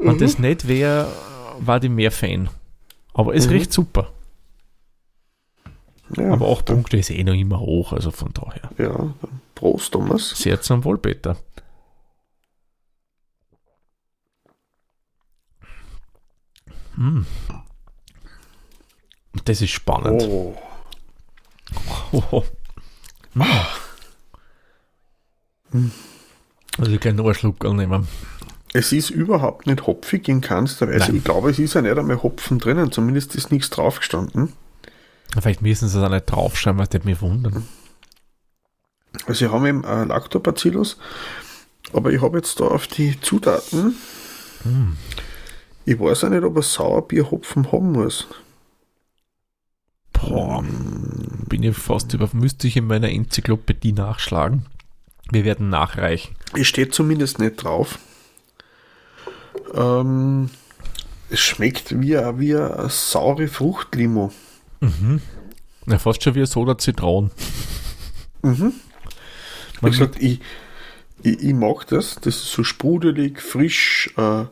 Wenn 0.00 0.14
mhm. 0.14 0.18
das 0.18 0.38
nicht 0.38 0.68
wäre, 0.68 1.08
war 1.58 1.80
die 1.80 1.88
mehr 1.88 2.10
Fan. 2.10 2.48
Aber 3.12 3.34
es 3.34 3.46
mhm. 3.46 3.52
riecht 3.52 3.72
super. 3.72 4.12
Ja, 6.16 6.32
aber 6.32 6.50
8 6.50 6.64
Punkte 6.64 6.96
ist 6.96 7.10
eh 7.10 7.22
noch 7.22 7.34
immer 7.34 7.60
hoch, 7.60 7.92
also 7.92 8.10
von 8.10 8.32
daher. 8.32 8.70
Ja, 8.78 9.14
Prost, 9.54 9.92
Thomas. 9.92 10.30
Sehr 10.30 10.60
zum 10.60 10.84
Wohl, 10.84 10.96
Peter. 10.96 11.36
Hm. 16.94 17.26
Das 19.44 19.60
ist 19.60 19.70
spannend. 19.70 20.22
Oh. 20.22 20.56
Oh. 22.12 22.44
Also 26.78 26.92
ich 26.92 27.00
kann 27.00 27.16
nur 27.16 27.26
einen 27.26 27.34
Schluck 27.34 27.62
nehmen. 27.64 28.08
Es 28.72 28.92
ist 28.92 29.10
überhaupt 29.10 29.66
nicht 29.66 29.86
hopfig 29.86 30.28
in 30.28 30.40
keinster 30.40 30.88
Weise. 30.88 31.06
Nein. 31.06 31.16
Ich 31.16 31.24
glaube, 31.24 31.50
es 31.50 31.58
ist 31.58 31.74
ja 31.74 31.82
nicht 31.82 31.98
einmal 31.98 32.22
Hopfen 32.22 32.58
drinnen. 32.58 32.92
Zumindest 32.92 33.34
ist 33.34 33.50
nichts 33.50 33.70
draufgestanden. 33.70 34.52
Vielleicht 35.38 35.62
müssen 35.62 35.88
sie 35.88 35.98
es 35.98 36.04
auch 36.04 36.10
nicht 36.10 36.26
draufschreiben, 36.26 36.78
was 36.78 37.04
mich 37.04 37.20
wundern. 37.20 37.66
Also 39.26 39.46
ich 39.46 39.52
habe 39.52 39.68
eben 39.68 39.84
äh, 39.84 40.04
Lactobacillus, 40.04 40.98
aber 41.92 42.12
ich 42.12 42.22
habe 42.22 42.38
jetzt 42.38 42.60
da 42.60 42.64
auf 42.64 42.86
die 42.86 43.20
Zutaten. 43.20 43.96
Hm. 44.62 44.96
Ich 45.84 45.98
weiß 45.98 46.24
auch 46.24 46.28
nicht, 46.28 46.44
ob 46.44 46.56
ein 46.56 46.62
Sauerbier 46.62 47.30
Hopfen 47.30 47.72
haben 47.72 47.92
muss. 47.92 48.28
Boah, 50.20 50.64
bin 51.48 51.62
ich 51.62 51.76
fast 51.76 52.14
über, 52.14 52.28
müsste 52.32 52.66
ich 52.66 52.76
in 52.76 52.86
meiner 52.86 53.10
Enzyklopädie 53.10 53.92
nachschlagen. 53.92 54.66
Wir 55.30 55.44
werden 55.44 55.68
nachreichen. 55.68 56.34
Es 56.54 56.66
steht 56.66 56.94
zumindest 56.94 57.38
nicht 57.38 57.56
drauf. 57.56 57.98
Ähm, 59.74 60.50
es 61.30 61.40
schmeckt 61.40 62.00
wie, 62.00 62.14
wie 62.14 62.56
eine 62.56 62.88
saure 62.88 63.48
Fruchtlimo. 63.48 64.32
Mhm. 64.80 65.20
Ja, 65.86 65.98
fast 65.98 66.22
schon 66.22 66.34
wie 66.34 66.40
eine 66.40 66.46
Soda 66.46 66.78
Zitronen. 66.78 67.30
Mhm. 68.42 68.72
Wie 69.82 69.90
gesagt, 69.90 70.16
ich, 70.20 70.40
ich, 71.22 71.42
ich, 71.42 71.54
mag 71.54 71.86
das. 71.88 72.16
Das 72.16 72.36
ist 72.36 72.52
so 72.52 72.64
sprudelig, 72.64 73.40
frisch, 73.40 74.10
äh, 74.16 74.44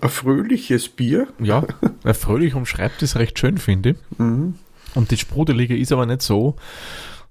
ein 0.00 0.08
fröhliches 0.08 0.88
Bier. 0.88 1.28
Ja, 1.38 1.64
fröhlich 2.14 2.54
umschreibt 2.54 3.02
es 3.02 3.16
recht 3.16 3.38
schön, 3.38 3.58
finde 3.58 3.90
ich. 3.90 4.18
Mhm. 4.18 4.54
Und 4.94 5.12
das 5.12 5.20
Sprudelige 5.20 5.76
ist 5.76 5.92
aber 5.92 6.06
nicht 6.06 6.22
so, 6.22 6.56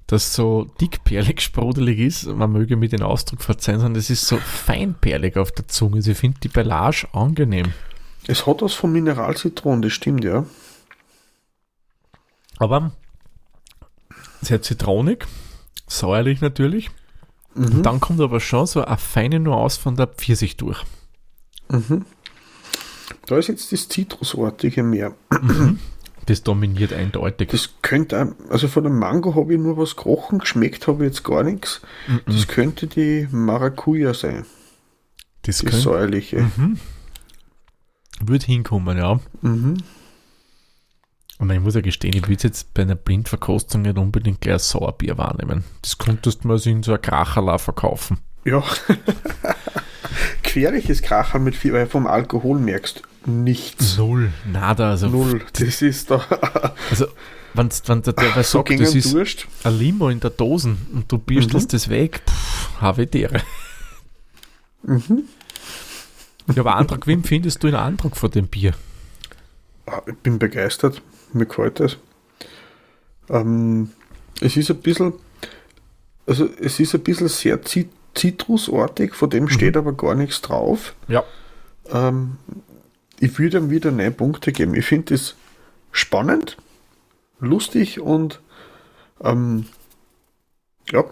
dass 0.08 0.34
so 0.34 0.66
dickperlig 0.80 1.42
sprudelig 1.42 2.00
ist, 2.00 2.28
man 2.28 2.52
möge 2.52 2.78
mir 2.78 2.90
den 2.90 3.04
Ausdruck 3.04 3.42
verzeihen, 3.42 3.80
sondern 3.80 4.00
es 4.00 4.10
ist 4.10 4.26
so 4.26 4.38
feinperlig 4.38 5.38
auf 5.38 5.52
der 5.52 5.68
Zunge. 5.68 5.98
Also 5.98 6.12
ich 6.12 6.18
finde 6.18 6.40
die 6.42 6.48
Beilage 6.48 7.08
angenehm. 7.14 7.74
Es 8.26 8.46
hat 8.46 8.62
was 8.62 8.74
von 8.74 8.92
Mineralzitron, 8.92 9.82
das 9.82 9.94
stimmt, 9.94 10.24
ja. 10.24 10.46
Aber 12.58 12.92
sehr 14.42 14.62
zitronig, 14.62 15.26
säuerlich 15.88 16.42
natürlich. 16.42 16.90
Mhm. 17.54 17.66
Und 17.66 17.84
dann 17.84 18.00
kommt 18.00 18.22
aber 18.22 18.40
schon 18.40 18.66
so 18.66 18.84
eine 18.84 18.98
feine 18.98 19.40
Nuance 19.40 19.80
von 19.80 19.96
der 19.96 20.08
Pfirsich 20.08 20.58
durch. 20.58 20.84
Mhm. 21.70 22.06
Da 23.26 23.38
ist 23.38 23.48
jetzt 23.48 23.72
das 23.72 23.88
Zitrusartige 23.88 24.84
mehr. 24.84 25.14
Mhm. 25.32 25.80
Das 26.28 26.44
dominiert 26.44 26.92
eindeutig. 26.92 27.50
Das 27.50 27.70
könnte, 27.82 28.36
also 28.50 28.68
von 28.68 28.84
dem 28.84 29.00
Mango 29.00 29.36
habe 29.36 29.54
ich 29.54 29.60
nur 29.60 29.78
was 29.78 29.96
gerochen, 29.96 30.40
geschmeckt 30.40 30.88
habe 30.88 31.06
ich 31.06 31.12
jetzt 31.12 31.24
gar 31.24 31.42
nichts. 31.44 31.82
Mm 32.08 32.18
Das 32.26 32.48
könnte 32.48 32.88
die 32.88 33.28
Maracuja 33.32 34.14
sein. 34.14 34.46
Das 35.44 35.60
die 35.60 35.70
säuerliche. 35.70 36.42
Mhm. 36.42 36.78
Wird 38.20 38.44
hinkommen, 38.44 38.98
ja. 38.98 39.22
Mhm. 39.42 39.78
Aber 41.40 41.54
ich 41.54 41.62
muss 41.62 41.76
ja 41.76 41.82
gestehen, 41.82 42.14
ich 42.14 42.28
würde 42.28 42.44
jetzt 42.44 42.74
bei 42.74 42.82
einer 42.82 42.96
Blindverkostung 42.96 43.84
nicht 43.84 43.98
unbedingt 43.98 44.42
gleich 44.42 44.56
ein 44.56 44.60
Sauerbier 44.60 45.18
wahrnehmen. 45.18 45.64
Das 45.82 45.98
könntest 45.98 46.44
du 46.44 46.50
mal 46.50 46.58
so 46.58 46.70
in 46.70 46.84
so 46.84 46.92
einer 46.92 47.00
Kracherla 47.00 47.58
verkaufen. 47.58 48.18
Ja. 48.44 48.64
Gefährliches 50.44 51.02
Krachern 51.02 51.44
mit 51.44 51.56
viel, 51.56 51.72
weil 51.72 51.88
vom 51.88 52.06
Alkohol 52.06 52.60
merkst 52.60 53.04
nichts. 53.28 53.98
Null, 53.98 54.32
nada. 54.52 54.92
Also 54.92 55.10
Null, 55.10 55.42
das 55.54 55.82
ist 55.82 56.10
da. 56.10 56.18
also, 56.90 57.08
wenn, 57.54 57.70
wenn 57.86 58.02
der, 58.02 58.14
der 58.14 58.32
so 58.44 58.60
sagt, 58.60 58.80
das 58.80 58.96
ist 58.96 59.14
Durst. 59.14 59.48
ein 59.64 59.78
Limo 59.78 60.10
in 60.10 60.20
der 60.20 60.30
Dosen 60.30 60.78
und 60.94 61.12
du 61.12 61.18
bürstelst 61.18 61.68
mhm. 61.70 61.72
das 61.72 61.90
weg, 61.90 62.22
pff, 62.28 62.82
habe 62.82 63.08
Tiere. 63.08 63.42
Mhm. 64.84 65.24
Ja, 66.54 66.62
aber 66.62 66.76
Antrag, 66.76 67.08
wem 67.08 67.24
findest 67.24 67.62
du 67.64 67.68
einen 67.68 67.76
Antrag 67.76 68.16
von 68.16 68.32
dem 68.32 68.48
Bier? 68.48 68.74
Ah, 69.86 70.02
ich 70.06 70.16
bin 70.18 70.40
begeistert, 70.40 71.02
mir 71.34 71.46
gefällt 71.46 71.80
das. 71.80 71.98
Ähm, 73.30 73.92
es 74.40 74.56
ist 74.56 74.70
ein 74.70 74.78
bisschen, 74.78 75.14
also 76.26 76.48
es 76.60 76.80
ist 76.80 76.96
ein 76.96 77.02
bisschen 77.02 77.28
sehr 77.28 77.60
zitrusartig, 78.14 79.14
von 79.14 79.30
dem 79.30 79.46
mhm. 79.46 79.50
steht 79.50 79.76
aber 79.76 79.94
gar 79.94 80.16
nichts 80.16 80.42
drauf. 80.42 80.96
Ja. 81.08 81.24
Ähm, 81.90 82.38
ich 83.20 83.38
würde 83.40 83.58
ihm 83.58 83.70
wieder 83.70 83.92
neun 83.92 84.14
Punkte 84.14 84.52
geben. 84.52 84.76
Ich 84.76 84.86
finde 84.86 85.14
es 85.14 85.36
spannend, 85.92 86.58
lustig 87.40 88.00
und 88.00 88.42
ähm, 89.24 89.66
ja, 90.92 91.06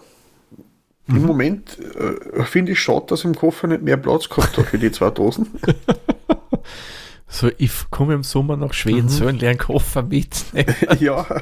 Mhm. 1.08 1.18
Im 1.18 1.26
Moment 1.26 1.78
äh, 1.80 2.44
finde 2.44 2.72
ich 2.72 2.80
schade, 2.80 3.06
dass 3.10 3.26
im 3.26 3.36
Koffer 3.36 3.68
nicht 3.68 3.84
mehr 3.84 3.98
Platz 3.98 4.28
gehabt 4.28 4.58
hat 4.58 4.66
für 4.66 4.80
die 4.80 4.92
zwei 4.92 5.12
Dosen. 5.12 5.48
so, 7.28 7.52
ich 7.58 7.72
komme 7.92 8.16
im 8.16 8.24
Sommer 8.24 8.58
nach 8.58 8.74
Schweden, 8.74 9.04
mhm. 9.04 9.10
so 9.10 9.28
einen 9.28 9.38
leeren 9.38 9.58
Koffer 9.58 10.02
mitnehmen. 10.02 10.76
ja. 11.00 11.26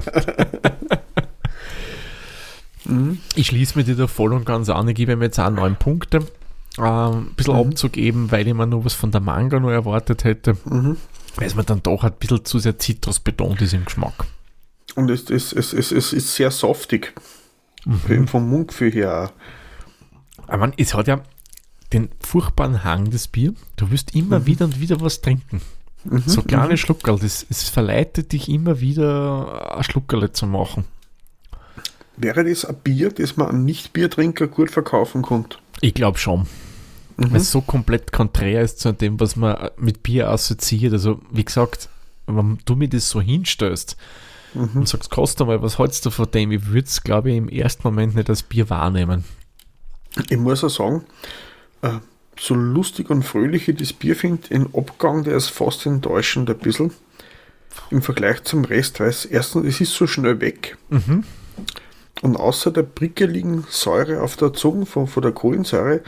mhm. 2.84 3.20
Ich 3.36 3.48
schließe 3.48 3.78
mir 3.78 3.86
die 3.86 3.96
da 3.96 4.08
voll 4.08 4.34
und 4.34 4.46
ganz 4.46 4.70
an. 4.70 4.88
Ich 4.90 4.96
gebe 4.96 5.16
mir 5.16 5.26
jetzt 5.26 5.40
auch 5.40 5.50
neun 5.50 5.78
Punkte. 5.78 6.28
Ähm, 6.80 7.28
ein 7.30 7.36
bisschen 7.36 7.54
mhm. 7.54 7.68
abzugeben, 7.68 8.32
weil 8.32 8.48
ich 8.48 8.54
mir 8.54 8.66
noch 8.66 8.86
was 8.86 8.94
von 8.94 9.12
der 9.12 9.22
Manga 9.22 9.60
noch 9.60 9.70
erwartet 9.70 10.24
hätte. 10.24 10.58
Mhm. 10.66 10.98
Weil 11.36 11.48
es 11.48 11.56
mir 11.56 11.64
dann 11.64 11.84
doch 11.84 12.04
ein 12.04 12.14
bisschen 12.14 12.46
zu 12.46 12.60
sehr 12.60 12.78
Zitrus 12.80 13.20
betont 13.20 13.62
ist 13.62 13.74
im 13.74 13.86
Geschmack. 13.86 14.26
Und 14.96 15.10
es, 15.10 15.30
es, 15.30 15.54
es, 15.54 15.74
es, 15.74 15.92
es 15.92 16.14
ist 16.14 16.36
sehr 16.36 16.52
saftig. 16.52 17.14
Mhm. 17.86 18.28
Vom 18.28 18.50
Mundgefühl 18.50 18.92
her. 18.92 19.32
Aber 20.48 20.72
es 20.78 20.94
hat 20.94 21.08
ja 21.08 21.22
den 21.92 22.10
furchtbaren 22.20 22.84
Hang, 22.84 23.12
das 23.12 23.28
Bier. 23.28 23.54
Du 23.76 23.92
wirst 23.92 24.16
immer 24.16 24.40
mhm. 24.40 24.46
wieder 24.46 24.66
und 24.66 24.80
wieder 24.80 25.00
was 25.02 25.22
trinken. 25.22 25.62
Mhm, 26.04 26.24
so 26.26 26.42
kleine 26.42 26.74
mhm. 26.74 26.78
Schluckerl. 26.78 27.20
Das, 27.20 27.46
es 27.50 27.70
verleitet 27.70 28.32
dich 28.32 28.50
immer 28.50 28.80
wieder, 28.80 29.78
ein 29.78 29.84
Schluckerl 29.84 30.32
zu 30.32 30.48
machen. 30.48 30.86
Wäre 32.18 32.44
das 32.44 32.66
ein 32.66 32.76
Bier, 32.84 33.12
das 33.12 33.38
man 33.38 33.48
an 33.48 33.66
Nicht-Biertrinker 33.66 34.48
gut 34.48 34.70
verkaufen 34.70 35.24
könnte? 35.24 35.58
Ich 35.84 35.94
glaube 35.94 36.18
schon. 36.18 36.48
Mhm. 37.18 37.32
Weil 37.32 37.42
es 37.42 37.52
so 37.52 37.60
komplett 37.60 38.14
konträr 38.14 38.62
ist 38.62 38.80
zu 38.80 38.94
dem, 38.94 39.20
was 39.20 39.36
man 39.36 39.70
mit 39.76 40.02
Bier 40.02 40.30
assoziiert. 40.30 40.94
Also, 40.94 41.20
wie 41.30 41.44
gesagt, 41.44 41.90
wenn 42.26 42.58
du 42.64 42.76
mir 42.76 42.88
das 42.88 43.10
so 43.10 43.20
hinstellst, 43.20 43.98
mhm. 44.54 44.70
und 44.76 44.88
sagst, 44.88 45.12
kostet 45.12 45.46
mal, 45.46 45.62
was 45.62 45.80
hältst 45.80 46.06
du 46.06 46.10
von 46.10 46.32
dem? 46.32 46.54
Ich 46.54 46.68
würde 46.68 46.88
es, 46.88 47.04
glaube 47.04 47.32
ich, 47.32 47.38
im 47.38 47.50
ersten 47.50 47.84
Moment 47.84 48.16
nicht 48.16 48.30
als 48.30 48.44
Bier 48.44 48.70
wahrnehmen. 48.70 49.26
Ich 50.30 50.38
muss 50.38 50.64
auch 50.64 50.70
sagen, 50.70 51.04
äh, 51.82 52.00
so 52.40 52.56
lustig 52.56 53.10
und 53.10 53.24
fröhlich 53.24 53.68
ich 53.68 53.76
das 53.76 53.92
Bier 53.92 54.16
finde, 54.16 54.48
im 54.52 54.74
Abgang, 54.74 55.26
der 55.26 55.36
ist 55.36 55.50
fast 55.50 55.86
enttäuschend 55.86 56.50
ein 56.50 56.60
bisschen 56.60 56.92
im 57.90 58.02
Vergleich 58.02 58.42
zum 58.46 58.64
Rest, 58.64 59.02
weil 59.02 59.10
es 59.10 59.26
erstens, 59.26 59.66
es 59.66 59.82
ist 59.82 59.94
so 59.94 60.08
schnell 60.08 60.40
weg. 60.40 60.78
Mhm. 60.90 61.26
Und 62.24 62.38
außer 62.38 62.72
der 62.72 62.84
prickeligen 62.84 63.66
Säure 63.70 64.22
auf 64.22 64.38
der 64.38 64.54
Zunge 64.54 64.86
von, 64.86 65.08
von 65.08 65.22
der 65.22 65.34
Kohlensäure 65.34 66.00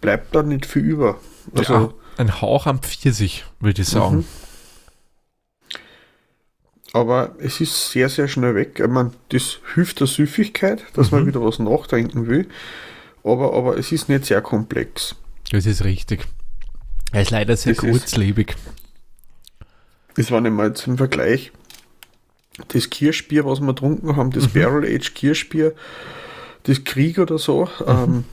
bleibt 0.00 0.34
da 0.34 0.42
nicht 0.42 0.64
viel 0.64 0.82
über. 0.82 1.20
Also, 1.54 1.74
ja, 1.74 1.94
ein 2.16 2.40
Hauch 2.40 2.66
am 2.66 2.78
Pfirsich, 2.80 3.44
würde 3.60 3.82
ich 3.82 3.88
sagen. 3.88 4.16
Mhm. 4.16 4.24
Aber 6.94 7.34
es 7.38 7.60
ist 7.60 7.90
sehr, 7.90 8.08
sehr 8.08 8.26
schnell 8.26 8.54
weg. 8.54 8.80
Ich 8.80 8.88
meine, 8.88 9.12
das 9.28 9.58
hilft 9.74 10.00
der 10.00 10.06
Süffigkeit, 10.06 10.82
dass 10.94 11.10
mhm. 11.10 11.18
man 11.18 11.26
wieder 11.26 11.44
was 11.44 11.58
nachdenken 11.58 12.26
will. 12.26 12.48
Aber, 13.22 13.52
aber 13.52 13.76
es 13.76 13.92
ist 13.92 14.08
nicht 14.08 14.24
sehr 14.24 14.40
komplex. 14.40 15.14
Das 15.52 15.66
ist 15.66 15.84
richtig. 15.84 16.26
Er 17.12 17.20
ist 17.20 17.32
leider 17.32 17.54
sehr 17.58 17.74
das 17.74 17.84
kurzlebig. 17.84 18.56
Das 20.14 20.30
war 20.30 20.40
nicht 20.40 20.52
mal 20.52 20.72
zum 20.72 20.96
Vergleich. 20.96 21.52
Das 22.68 22.90
Kirschbier, 22.90 23.44
was 23.44 23.60
wir 23.60 23.68
getrunken 23.68 24.16
haben, 24.16 24.30
das 24.30 24.48
mhm. 24.48 24.60
Barrel 24.60 24.84
Age 24.84 25.14
Kirschbier, 25.14 25.74
das 26.64 26.84
Krieg 26.84 27.18
oder 27.18 27.38
so, 27.38 27.68
mhm. 27.80 27.86
ähm, 27.88 28.24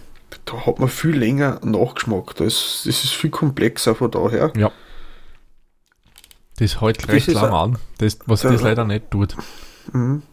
da 0.46 0.66
hat 0.66 0.80
man 0.80 0.90
viel 0.90 1.18
länger 1.18 1.60
Nachgeschmack. 1.64 2.36
Das, 2.36 2.84
das 2.86 3.04
ist 3.04 3.14
viel 3.14 3.30
komplexer 3.30 3.96
von 3.96 4.12
daher. 4.12 4.52
Ja. 4.58 4.72
Das 6.58 6.82
hält 6.82 7.08
recht 7.08 7.28
lang 7.28 7.54
an, 7.54 7.78
das, 8.00 8.18
was 8.26 8.42
das 8.42 8.62
leider 8.62 8.84
nicht 8.84 9.12
tut. 9.12 9.36
Mhm. 9.94 10.24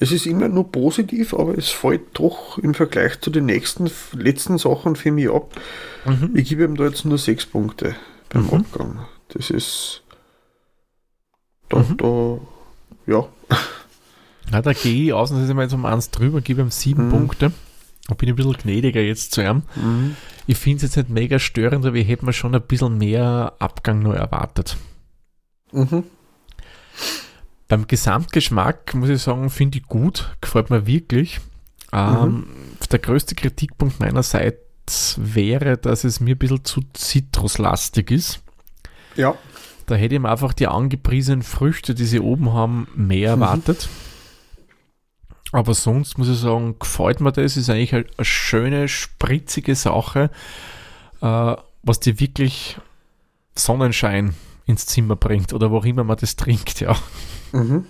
Es 0.00 0.10
ist 0.10 0.26
immer 0.26 0.48
nur 0.48 0.72
positiv, 0.72 1.32
aber 1.32 1.56
es 1.56 1.68
fällt 1.68 2.18
doch 2.18 2.58
im 2.58 2.74
Vergleich 2.74 3.20
zu 3.20 3.30
den 3.30 3.46
nächsten, 3.46 3.88
letzten 4.14 4.58
Sachen 4.58 4.96
für 4.96 5.12
mich 5.12 5.30
ab. 5.30 5.54
Mhm. 6.04 6.32
Ich 6.34 6.48
gebe 6.48 6.64
ihm 6.64 6.76
da 6.76 6.86
jetzt 6.86 7.04
nur 7.04 7.18
sechs 7.18 7.46
Punkte 7.46 7.94
beim 8.28 8.46
mhm. 8.46 8.54
Abgang. 8.54 9.06
Das 9.28 9.50
ist 9.50 10.02
da, 11.68 11.78
mhm. 11.78 11.96
da 11.98 12.40
ja. 13.06 13.26
Ja, 14.50 14.60
da 14.60 14.72
gehe 14.72 15.04
ich 15.04 15.12
ausnahmsweise 15.12 15.60
jetzt 15.60 15.72
um 15.72 15.86
eins 15.86 16.10
drüber, 16.10 16.40
gebe 16.40 16.62
ihm 16.62 16.70
sieben 16.70 17.06
mhm. 17.06 17.10
Punkte. 17.10 17.52
Da 18.08 18.14
bin 18.14 18.28
ich 18.28 18.32
ein 18.32 18.36
bisschen 18.36 18.54
gnädiger 18.54 19.00
jetzt 19.00 19.32
zu 19.32 19.42
ihm. 19.42 19.62
Mhm. 19.76 20.16
Ich 20.46 20.58
finde 20.58 20.78
es 20.78 20.82
jetzt 20.82 20.96
nicht 20.96 21.08
mega 21.08 21.38
störend, 21.38 21.86
aber 21.86 21.96
ich 21.96 22.08
hätte 22.08 22.24
mir 22.24 22.32
schon 22.32 22.54
ein 22.54 22.62
bisschen 22.62 22.98
mehr 22.98 23.54
Abgang 23.58 24.00
noch 24.00 24.14
erwartet. 24.14 24.76
Mhm. 25.72 26.04
Beim 27.68 27.86
Gesamtgeschmack 27.86 28.94
muss 28.94 29.08
ich 29.08 29.22
sagen, 29.22 29.48
finde 29.48 29.78
ich 29.78 29.86
gut, 29.86 30.36
gefällt 30.40 30.68
mir 30.68 30.86
wirklich. 30.86 31.40
Ähm, 31.92 32.32
mhm. 32.32 32.46
der 32.90 32.98
größte 32.98 33.34
Kritikpunkt 33.34 34.00
meinerseits 34.00 35.16
wäre, 35.18 35.78
dass 35.78 36.04
es 36.04 36.20
mir 36.20 36.34
ein 36.34 36.38
bisschen 36.38 36.64
zu 36.64 36.80
zitruslastig 36.92 38.10
ist. 38.10 38.40
Ja. 39.14 39.34
Da 39.92 39.98
hätte 39.98 40.14
ich 40.14 40.20
mir 40.22 40.30
einfach 40.30 40.54
die 40.54 40.68
angepriesenen 40.68 41.42
Früchte, 41.42 41.94
die 41.94 42.06
sie 42.06 42.18
oben 42.18 42.54
haben, 42.54 42.88
mehr 42.94 43.36
mhm. 43.36 43.42
erwartet. 43.42 43.90
Mhm. 43.90 45.58
Aber 45.58 45.74
sonst 45.74 46.16
muss 46.16 46.30
ich 46.30 46.38
sagen, 46.38 46.78
gefällt 46.78 47.20
mir 47.20 47.30
das. 47.30 47.58
Ist 47.58 47.68
eigentlich 47.68 47.94
eine, 47.94 48.06
eine 48.16 48.24
schöne, 48.24 48.88
spritzige 48.88 49.74
Sache, 49.74 50.30
äh, 51.20 51.56
was 51.82 52.00
dir 52.00 52.18
wirklich 52.20 52.78
Sonnenschein 53.54 54.34
ins 54.64 54.86
Zimmer 54.86 55.14
bringt 55.14 55.52
oder 55.52 55.70
wo 55.70 55.76
auch 55.76 55.84
immer 55.84 56.04
man 56.04 56.16
das 56.16 56.36
trinkt, 56.36 56.80
ja. 56.80 56.96
Mhm. 57.52 57.84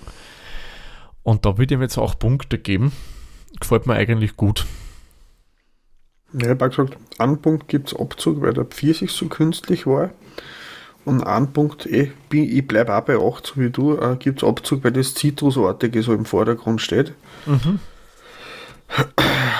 Und 1.22 1.46
da 1.46 1.56
würde 1.56 1.74
ich 1.74 1.78
mir 1.78 1.84
jetzt 1.84 1.98
auch 1.98 2.18
Punkte 2.18 2.58
geben. 2.58 2.90
Gefällt 3.60 3.86
mir 3.86 3.94
eigentlich 3.94 4.36
gut. 4.36 4.66
Ja, 6.32 6.40
ich 6.40 6.48
habe 6.48 6.68
gesagt, 6.68 6.96
einen 7.20 7.40
Punkt 7.40 7.68
gibt 7.68 7.92
es 7.92 7.96
Abzug, 7.96 8.42
weil 8.42 8.54
der 8.54 8.64
Pfirsich 8.64 9.12
so 9.12 9.28
künstlich 9.28 9.86
war. 9.86 10.10
Und 11.04 11.24
einen 11.24 11.52
Punkt, 11.52 11.86
eh, 11.86 12.12
ich 12.30 12.66
bleibe 12.66 12.94
auch 12.94 13.02
bei 13.02 13.16
8, 13.16 13.46
so 13.46 13.56
wie 13.56 13.70
du, 13.70 13.98
äh, 13.98 14.16
gibt 14.16 14.42
es 14.42 14.48
Abzug, 14.48 14.84
weil 14.84 14.92
das 14.92 15.14
Zitrusartige 15.14 16.02
so 16.02 16.14
im 16.14 16.24
Vordergrund 16.24 16.80
steht. 16.80 17.12
Mhm. 17.46 17.80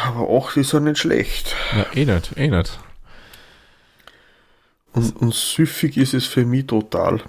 Aber 0.07 0.45
8 0.45 0.59
ist 0.59 0.73
ja 0.73 0.81
nicht 0.81 0.99
schlecht. 0.99 1.57
Ja, 1.77 1.87
eh 1.95 2.05
nicht, 2.05 2.37
eh 2.37 2.49
nicht. 2.49 2.79
Und, 4.93 5.17
und 5.17 5.35
süffig 5.35 5.97
ist 5.97 6.15
es 6.15 6.27
für 6.27 6.45
mich 6.45 6.67
total. 6.67 7.23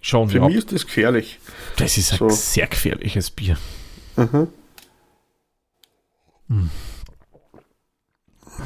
Schon, 0.00 0.30
für 0.30 0.38
ja. 0.38 0.46
mich 0.46 0.56
ist 0.56 0.72
das 0.72 0.86
gefährlich. 0.86 1.40
Das 1.76 1.98
ist 1.98 2.10
so. 2.10 2.26
ein 2.26 2.30
sehr 2.30 2.68
gefährliches 2.68 3.30
Bier. 3.30 3.58
Mhm. 4.16 4.48
Hm. 6.48 6.70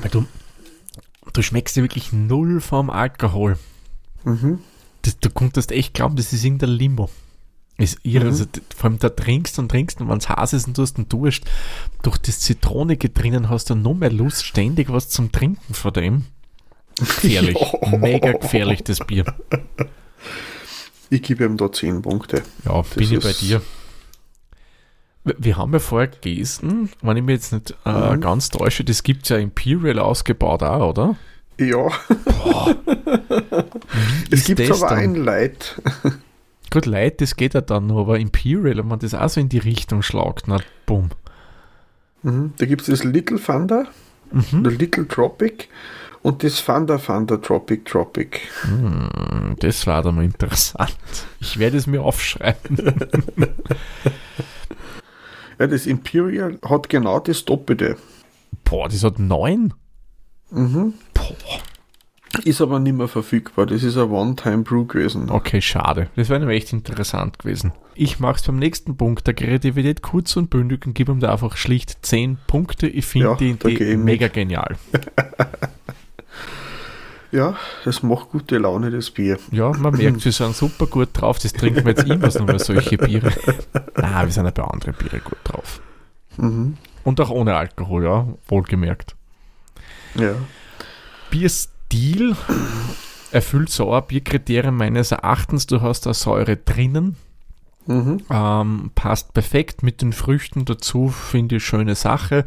Weil 0.00 0.10
du, 0.10 0.26
du 1.32 1.42
schmeckst 1.42 1.76
ja 1.76 1.82
wirklich 1.82 2.12
null 2.12 2.60
vom 2.60 2.90
Alkohol. 2.90 3.58
Mhm. 4.24 4.60
Das, 5.02 5.18
du 5.18 5.30
konntest 5.30 5.72
echt 5.72 5.94
glauben, 5.94 6.16
das 6.16 6.32
ist 6.32 6.44
irgendein 6.44 6.70
Limo. 6.70 7.10
Ist 7.78 7.98
irre. 8.04 8.24
Mhm. 8.24 8.30
Also, 8.30 8.44
vor 8.76 8.90
allem 8.90 8.98
da 8.98 9.08
trinkst 9.08 9.58
und 9.58 9.68
trinkst 9.68 10.00
und 10.00 10.08
wenn 10.08 10.18
es 10.18 10.28
heiß 10.28 10.52
ist 10.52 10.68
und 10.68 10.78
du 10.78 10.82
hast 10.82 10.96
einen 10.96 11.08
Durst, 11.08 11.44
durch 12.02 12.18
das 12.18 12.40
Zitronige 12.40 13.08
drinnen 13.08 13.48
hast 13.48 13.70
du 13.70 13.74
noch 13.74 13.94
mehr 13.94 14.12
Lust, 14.12 14.44
ständig 14.44 14.92
was 14.92 15.08
zum 15.08 15.32
Trinken 15.32 15.74
von 15.74 15.92
dem. 15.92 16.24
Gefährlich. 16.98 17.58
Mega 17.98 18.32
gefährlich, 18.32 18.84
das 18.84 19.00
Bier. 19.00 19.24
Ich 21.10 21.22
gebe 21.22 21.44
ihm 21.44 21.56
da 21.56 21.72
10 21.72 22.02
Punkte. 22.02 22.42
Ja, 22.64 22.82
das 22.82 22.90
bin 22.90 23.12
ich 23.12 23.20
bei 23.20 23.32
dir. 23.32 23.62
Wir 25.24 25.56
haben 25.56 25.72
ja 25.72 25.78
vorher 25.78 26.08
gelesen, 26.08 26.90
wenn 27.00 27.16
ich 27.16 27.22
mir 27.22 27.32
jetzt 27.32 27.52
nicht 27.52 27.74
äh, 27.84 28.16
mhm. 28.16 28.20
ganz 28.20 28.48
täusche, 28.48 28.82
das 28.82 29.02
gibt 29.02 29.22
es 29.22 29.28
ja 29.28 29.36
Imperial 29.36 30.00
ausgebaut 30.00 30.62
auch, 30.62 30.90
oder? 30.90 31.16
Ja. 31.68 31.88
Boah. 32.24 32.76
es 34.30 34.44
gibt 34.44 34.70
aber 34.70 34.92
ein 34.92 35.14
Light. 35.14 35.80
Gut, 36.70 36.86
Light, 36.86 37.20
das 37.20 37.36
geht 37.36 37.54
ja 37.54 37.60
dann 37.60 37.86
noch, 37.86 38.00
aber 38.00 38.18
Imperial, 38.18 38.78
wenn 38.78 38.88
man 38.88 38.98
das 38.98 39.14
auch 39.14 39.28
so 39.28 39.40
in 39.40 39.50
die 39.50 39.58
Richtung 39.58 40.02
schlagt, 40.02 40.44
na, 40.46 40.58
bumm. 40.86 41.10
Mhm. 42.22 42.54
Da 42.56 42.66
gibt 42.66 42.82
es 42.82 42.86
das 42.86 43.04
Little 43.04 43.38
Thunder, 43.38 43.86
mhm. 44.30 44.64
der 44.64 44.72
Little 44.72 45.06
Tropic 45.06 45.68
und 46.22 46.42
das 46.42 46.64
Thunder 46.64 46.98
Thunder 46.98 47.40
Tropic 47.42 47.84
Tropic. 47.84 48.40
Hm, 48.62 49.56
das 49.58 49.86
war 49.86 50.02
dann 50.02 50.14
mal 50.14 50.24
interessant. 50.24 50.96
Ich 51.40 51.58
werde 51.58 51.76
es 51.76 51.86
mir 51.86 52.02
aufschreiben. 52.02 52.76
ja, 55.58 55.66
das 55.66 55.86
Imperial 55.86 56.58
hat 56.64 56.88
genau 56.88 57.20
das 57.20 57.44
Doppelte. 57.44 57.96
Boah, 58.64 58.88
das 58.88 59.04
hat 59.04 59.18
neun? 59.18 59.74
Mhm. 60.50 60.94
Ist 62.44 62.62
aber 62.62 62.78
nicht 62.78 62.96
mehr 62.96 63.08
verfügbar. 63.08 63.66
Das 63.66 63.82
ist 63.82 63.98
ein 63.98 64.10
One-Time-Brew 64.10 64.86
gewesen. 64.86 65.30
Okay, 65.30 65.60
schade. 65.60 66.08
Das 66.16 66.30
wäre 66.30 66.40
nämlich 66.40 66.62
echt 66.62 66.72
interessant 66.72 67.38
gewesen. 67.38 67.72
Ich 67.94 68.20
mache 68.20 68.36
es 68.36 68.42
beim 68.42 68.58
nächsten 68.58 68.96
Punkt 68.96 69.26
der 69.26 69.34
Kreativität 69.34 70.02
kurz 70.02 70.34
und 70.36 70.48
bündig 70.48 70.86
und 70.86 70.94
gebe 70.94 71.12
ihm 71.12 71.20
da 71.20 71.30
einfach 71.30 71.58
schlicht 71.58 71.98
10 72.00 72.38
Punkte. 72.46 72.88
Ich 72.88 73.04
finde 73.04 73.28
ja, 73.28 73.34
die, 73.34 73.54
die 73.54 73.96
mega 73.96 74.26
mit. 74.26 74.32
genial. 74.32 74.76
ja, 77.32 77.54
es 77.84 78.02
macht 78.02 78.30
gute 78.30 78.56
Laune, 78.56 78.90
das 78.90 79.10
Bier. 79.10 79.38
Ja, 79.50 79.70
man 79.72 79.94
merkt, 79.94 80.24
wir 80.24 80.32
sind 80.32 80.56
super 80.56 80.86
gut 80.86 81.10
drauf. 81.12 81.38
Das 81.38 81.52
trinken 81.52 81.84
wir 81.84 81.92
jetzt 81.92 82.08
immer 82.08 82.30
so 82.30 82.44
nur 82.44 82.58
solche 82.58 82.96
Biere. 82.96 83.30
Nein, 83.96 84.26
wir 84.26 84.32
sind 84.32 84.46
ja 84.46 84.50
bei 84.50 84.64
anderen 84.64 84.94
Biere 84.94 85.20
gut 85.20 85.38
drauf. 85.44 85.82
Mhm. 86.38 86.78
Und 87.04 87.20
auch 87.20 87.30
ohne 87.30 87.56
Alkohol, 87.56 88.04
ja, 88.04 88.26
wohlgemerkt. 88.48 89.16
Ja. 90.14 90.34
Bierstil 91.32 92.36
erfüllt 93.32 93.70
Sauerbierkriterien 93.70 94.74
meines 94.74 95.12
Erachtens. 95.12 95.66
Du 95.66 95.80
hast 95.80 96.04
da 96.04 96.12
Säure 96.12 96.58
drinnen. 96.58 97.16
Mhm. 97.86 98.22
Ähm, 98.30 98.90
passt 98.94 99.32
perfekt 99.32 99.82
mit 99.82 100.02
den 100.02 100.12
Früchten 100.12 100.66
dazu, 100.66 101.08
finde 101.08 101.56
ich 101.56 101.64
schöne 101.64 101.94
Sache. 101.94 102.46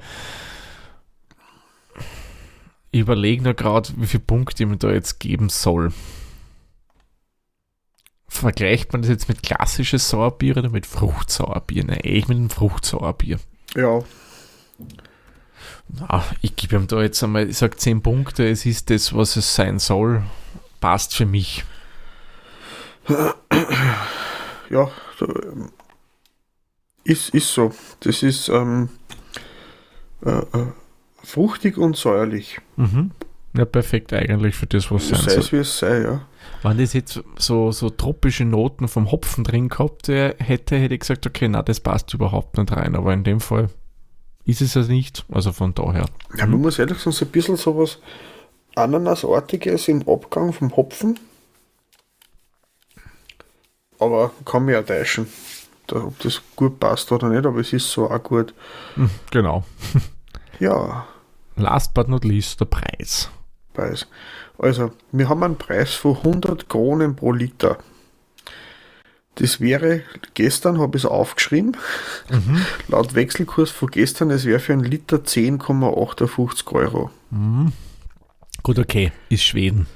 Ich 2.92 3.02
überlege 3.02 3.44
nur 3.44 3.56
gerade, 3.56 3.90
wie 3.98 4.06
viele 4.06 4.24
Punkte 4.24 4.66
man 4.68 4.80
da 4.80 4.92
jetzt 4.92 5.20
geben 5.20 5.50
soll. 5.50 5.92
Vergleicht 8.28 8.94
man 8.94 9.02
das 9.02 9.10
jetzt 9.10 9.28
mit 9.28 9.42
klassisches 9.42 10.10
Sauerbier 10.10 10.58
oder 10.58 10.70
mit 10.70 10.86
Fruchtsauerbier? 10.86 11.86
Nein, 11.86 12.00
ich 12.04 12.28
mit 12.28 12.38
einem 12.38 12.50
Fruchtsauerbier. 12.52 13.40
Ja. 13.76 14.04
Na, 15.88 16.24
ich 16.42 16.56
gebe 16.56 16.76
ihm 16.76 16.88
da 16.88 17.02
jetzt 17.02 17.24
einmal, 17.24 17.50
ich 17.50 17.58
sage 17.58 17.78
10 17.78 18.02
Punkte, 18.02 18.48
es 18.48 18.66
ist 18.66 18.90
das, 18.90 19.16
was 19.16 19.36
es 19.36 19.56
sein 19.56 19.80
soll. 19.80 20.24
Passt 20.80 21.16
für 21.16 21.26
mich. 21.26 21.64
Ja, 24.70 24.90
ähm, 25.22 25.70
ist, 27.04 27.30
ist 27.30 27.54
so. 27.54 27.72
Das 28.00 28.24
ist 28.24 28.50
ähm, 28.50 28.90
äh, 30.26 30.32
äh, 30.32 30.68
fruchtig 31.24 31.78
und 31.78 31.96
säuerlich. 31.96 32.60
Mhm. 32.76 33.12
Ja, 33.56 33.66
perfekt 33.66 34.12
eigentlich 34.12 34.56
für 34.56 34.66
das, 34.66 34.92
was 34.92 35.08
sein 35.08 35.20
sei 35.20 35.32
soll. 35.32 35.40
es 35.40 35.52
wie 35.52 35.58
es 35.58 35.78
sei, 35.78 36.02
ja. 36.02 36.28
Wenn 36.62 36.78
das 36.78 36.94
jetzt 36.94 37.24
so, 37.38 37.72
so 37.72 37.90
tropische 37.90 38.44
Noten 38.44 38.88
vom 38.88 39.12
Hopfen 39.12 39.44
drin 39.44 39.70
gehabt 39.70 40.08
hätte, 40.08 40.36
hätte 40.78 40.94
ich 40.94 41.00
gesagt, 41.00 41.26
okay, 41.26 41.48
na, 41.48 41.62
das 41.62 41.80
passt 41.80 42.14
überhaupt 42.14 42.58
nicht 42.58 42.72
rein. 42.72 42.96
Aber 42.96 43.14
in 43.14 43.24
dem 43.24 43.40
Fall 43.40 43.70
ist 44.46 44.62
es 44.62 44.76
ja 44.76 44.82
nicht. 44.84 45.26
Also 45.32 45.52
von 45.52 45.74
daher. 45.74 46.06
Ja, 46.38 46.46
man 46.46 46.62
muss 46.62 46.80
ehrlich 46.80 47.00
sagen, 47.00 47.12
so 47.12 47.26
ein 47.26 47.32
bisschen 47.32 47.58
sowas 47.58 48.00
Ananasartiges 48.76 49.88
im 49.88 50.08
Abgang 50.08 50.54
vom 50.54 50.76
Hopfen. 50.76 51.20
Aber 54.00 54.32
kann 54.44 54.66
mich 54.66 54.76
auch 54.76 54.86
täuschen, 54.86 55.28
ob 55.92 56.20
das 56.20 56.42
gut 56.56 56.80
passt 56.80 57.12
oder 57.12 57.30
nicht, 57.30 57.46
aber 57.46 57.60
es 57.60 57.72
ist 57.72 57.90
so 57.90 58.10
auch 58.10 58.22
gut. 58.22 58.54
Hm, 58.96 59.10
genau. 59.32 59.64
ja. 60.60 61.08
Last 61.56 61.94
but 61.94 62.10
not 62.10 62.26
least 62.26 62.60
der 62.60 62.66
Preis. 62.66 63.30
Preis. 63.74 64.08
Also, 64.58 64.92
wir 65.12 65.30
haben 65.30 65.44
einen 65.44 65.58
Preis 65.58 65.94
von 65.94 66.18
100 66.18 66.68
Kronen 66.68 67.16
pro 67.16 67.32
Liter. 67.32 67.78
Das 69.36 69.60
wäre, 69.60 70.02
gestern 70.34 70.80
habe 70.80 70.98
ich 70.98 71.04
es 71.04 71.10
aufgeschrieben, 71.10 71.76
mhm. 72.32 72.62
laut 72.88 73.16
Wechselkurs 73.16 73.70
von 73.70 73.90
gestern, 73.92 74.32
es 74.32 74.46
wäre 74.46 74.60
für 74.60 74.74
einen 74.74 74.84
Liter 74.84 75.18
10,58 75.18 76.72
Euro. 76.74 77.12
Mhm. 77.32 77.74
Gut, 78.64 78.80
okay, 78.80 79.12
ist 79.30 79.44
Schweden. 79.44 79.88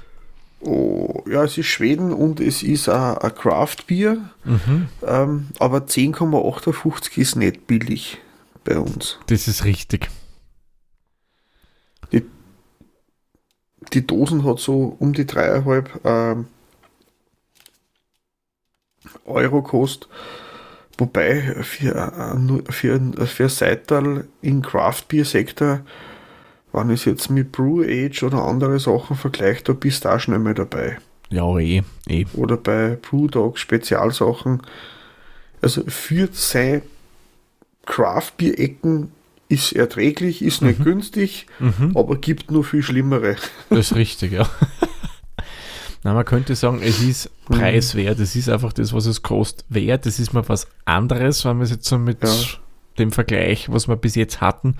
Oh, 0.60 1.24
ja, 1.26 1.42
es 1.44 1.56
ist 1.56 1.66
Schweden 1.66 2.12
und 2.12 2.38
es 2.38 2.62
ist 2.62 2.90
ein, 2.90 3.16
ein 3.16 3.34
Craft-Bier, 3.34 4.18
mhm. 4.44 4.88
ähm, 5.06 5.48
aber 5.58 5.78
10,58 5.78 7.16
ist 7.16 7.36
nicht 7.36 7.66
billig 7.66 8.18
bei 8.64 8.78
uns. 8.78 9.18
Das 9.26 9.48
ist 9.48 9.64
richtig. 9.64 10.10
Die, 12.12 12.26
die 13.94 14.06
Dosen 14.06 14.44
hat 14.44 14.58
so 14.58 14.96
um 14.98 15.14
die 15.14 15.26
dreieinhalb 15.26 16.00
ähm, 16.04 16.46
Euro 19.24 19.62
kostet. 19.62 20.08
Wobei 20.98 21.40
für, 21.62 22.36
für, 22.68 23.00
für 23.26 23.48
Seital 23.48 24.24
im 24.42 24.60
Craft-Bier-Sektor, 24.60 25.80
wenn 26.72 26.90
ich 26.90 27.00
es 27.00 27.04
jetzt 27.06 27.30
mit 27.30 27.52
Brew 27.52 27.82
Age 27.82 28.22
oder 28.22 28.44
andere 28.44 28.78
Sachen 28.78 29.16
vergleiche, 29.16 29.64
da 29.64 29.72
bist 29.72 30.04
du 30.04 30.10
auch 30.10 30.20
schnell 30.20 30.38
mal 30.38 30.54
dabei. 30.54 30.98
Ja, 31.30 31.56
eh, 31.58 31.82
eh. 32.06 32.26
Oder 32.34 32.56
bei 32.56 32.98
Brewdog 33.00 33.58
Spezialsachen. 33.58 34.60
Also 35.62 35.84
für 35.86 36.28
sein 36.32 36.82
Craft-Bier-Ecken 37.86 39.10
ist 39.48 39.72
erträglich, 39.72 40.42
ist 40.42 40.62
nicht 40.62 40.80
mhm. 40.80 40.84
günstig, 40.84 41.46
mhm. 41.58 41.96
aber 41.96 42.16
gibt 42.16 42.50
nur 42.50 42.64
viel 42.64 42.82
schlimmere. 42.82 43.36
Das 43.68 43.90
ist 43.90 43.96
richtig, 43.96 44.32
ja. 44.32 44.48
Na, 46.02 46.14
man 46.14 46.24
könnte 46.24 46.54
sagen, 46.54 46.80
es 46.82 47.02
ist 47.02 47.30
mhm. 47.48 47.54
preiswert, 47.54 48.18
es 48.20 48.34
ist 48.34 48.48
einfach 48.48 48.72
das, 48.72 48.92
was 48.92 49.06
es 49.06 49.22
kostet, 49.22 49.66
wert. 49.68 50.06
Das 50.06 50.18
ist 50.18 50.32
mal 50.32 50.48
was 50.48 50.66
anderes, 50.84 51.44
wenn 51.44 51.58
wir 51.58 51.64
es 51.64 51.70
jetzt 51.70 51.86
so 51.86 51.98
mit 51.98 52.22
ja. 52.22 52.34
dem 52.98 53.12
Vergleich, 53.12 53.70
was 53.70 53.86
wir 53.86 53.96
bis 53.96 54.14
jetzt 54.14 54.40
hatten. 54.40 54.76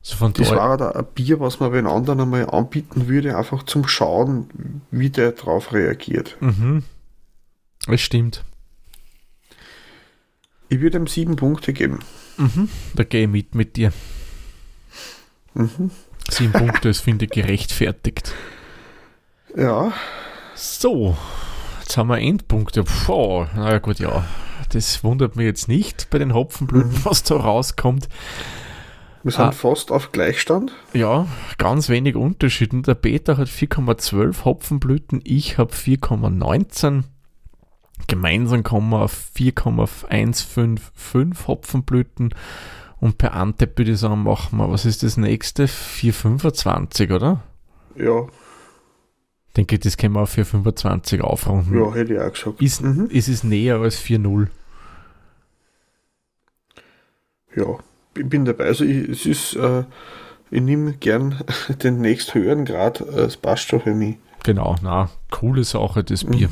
Also 0.00 0.16
von 0.16 0.32
das 0.34 0.50
war 0.50 0.76
da 0.76 0.90
ein 0.90 1.06
Bier, 1.14 1.40
was 1.40 1.58
man 1.58 1.72
den 1.72 1.86
anderen 1.86 2.20
einmal 2.20 2.48
anbieten 2.50 3.08
würde, 3.08 3.36
einfach 3.36 3.64
zum 3.64 3.88
Schauen, 3.88 4.82
wie 4.90 5.10
der 5.10 5.32
drauf 5.32 5.72
reagiert. 5.72 6.36
Mhm. 6.40 6.84
Es 7.88 8.02
stimmt. 8.02 8.44
Ich 10.68 10.80
würde 10.80 10.98
ihm 10.98 11.06
sieben 11.06 11.36
Punkte 11.36 11.72
geben. 11.72 12.00
Mhm. 12.36 12.68
Da 12.94 13.04
gehe 13.04 13.22
ich 13.22 13.28
mit 13.28 13.54
mit 13.54 13.76
dir. 13.76 13.92
Mhm. 15.54 15.90
Sieben 16.28 16.52
Punkte, 16.52 16.88
das 16.88 17.00
finde 17.00 17.24
ich 17.24 17.30
gerechtfertigt. 17.30 18.34
Ja. 19.56 19.92
So, 20.56 21.16
jetzt 21.80 21.96
haben 21.98 22.08
wir 22.08 22.18
Endpunkte. 22.18 22.82
Puh, 22.82 23.46
na 23.54 23.78
gut, 23.78 23.98
ja. 23.98 24.24
Das 24.72 25.04
wundert 25.04 25.36
mich 25.36 25.44
jetzt 25.44 25.68
nicht 25.68 26.08
bei 26.10 26.18
den 26.18 26.32
Hopfenblüten, 26.32 26.92
mhm. 26.92 27.04
was 27.04 27.22
da 27.22 27.36
rauskommt. 27.36 28.08
Wir 29.22 29.32
sind 29.32 29.44
ah, 29.44 29.52
fast 29.52 29.92
auf 29.92 30.12
Gleichstand. 30.12 30.72
Ja, 30.94 31.26
ganz 31.58 31.90
wenig 31.90 32.16
Unterschied. 32.16 32.72
Der 32.86 32.94
Peter 32.94 33.36
hat 33.36 33.48
4,12 33.48 34.44
Hopfenblüten, 34.44 35.20
ich 35.24 35.58
habe 35.58 35.74
4,19. 35.74 37.02
Gemeinsam 38.06 38.62
kommen 38.62 38.88
wir 38.90 39.02
auf 39.02 39.12
4,155 39.34 41.46
Hopfenblüten. 41.46 42.34
Und 42.98 43.18
per 43.18 43.34
Antep 43.34 43.76
würde 43.78 43.92
ich 43.92 43.98
sagen, 43.98 44.22
machen 44.22 44.56
wir, 44.58 44.70
was 44.70 44.86
ist 44.86 45.02
das 45.02 45.18
nächste? 45.18 45.66
4,25, 45.66 47.14
oder? 47.14 47.42
Ja, 47.96 48.26
denke, 49.56 49.78
das 49.78 49.96
können 49.96 50.14
wir 50.14 50.20
auf 50.20 50.36
4,25 50.36 51.20
aufrunden. 51.20 51.78
Ja, 51.78 51.94
hätte 51.94 52.14
ich 52.14 52.20
auch 52.20 52.32
gesagt. 52.32 52.62
Ist, 52.62 52.82
mhm. 52.82 53.06
ist 53.06 53.28
es 53.28 53.42
näher 53.42 53.76
als 53.76 53.98
4,0? 54.00 54.48
Ja, 57.54 57.78
ich 58.16 58.28
bin 58.28 58.44
dabei. 58.44 58.64
Also 58.64 58.84
ich, 58.84 59.08
es 59.08 59.26
ist, 59.26 59.54
äh, 59.56 59.84
ich 60.50 60.60
nehme 60.60 60.92
gern 60.94 61.42
den 61.82 62.00
nächsthöheren 62.00 62.64
Grad, 62.64 63.00
äh, 63.00 63.22
es 63.22 63.36
passt 63.36 63.68
schon 63.68 63.80
für 63.80 63.94
mich. 63.94 64.16
Genau, 64.44 64.76
na, 64.82 65.10
coole 65.30 65.64
Sache, 65.64 66.04
das 66.04 66.24
mhm. 66.24 66.30
Bier. 66.30 66.48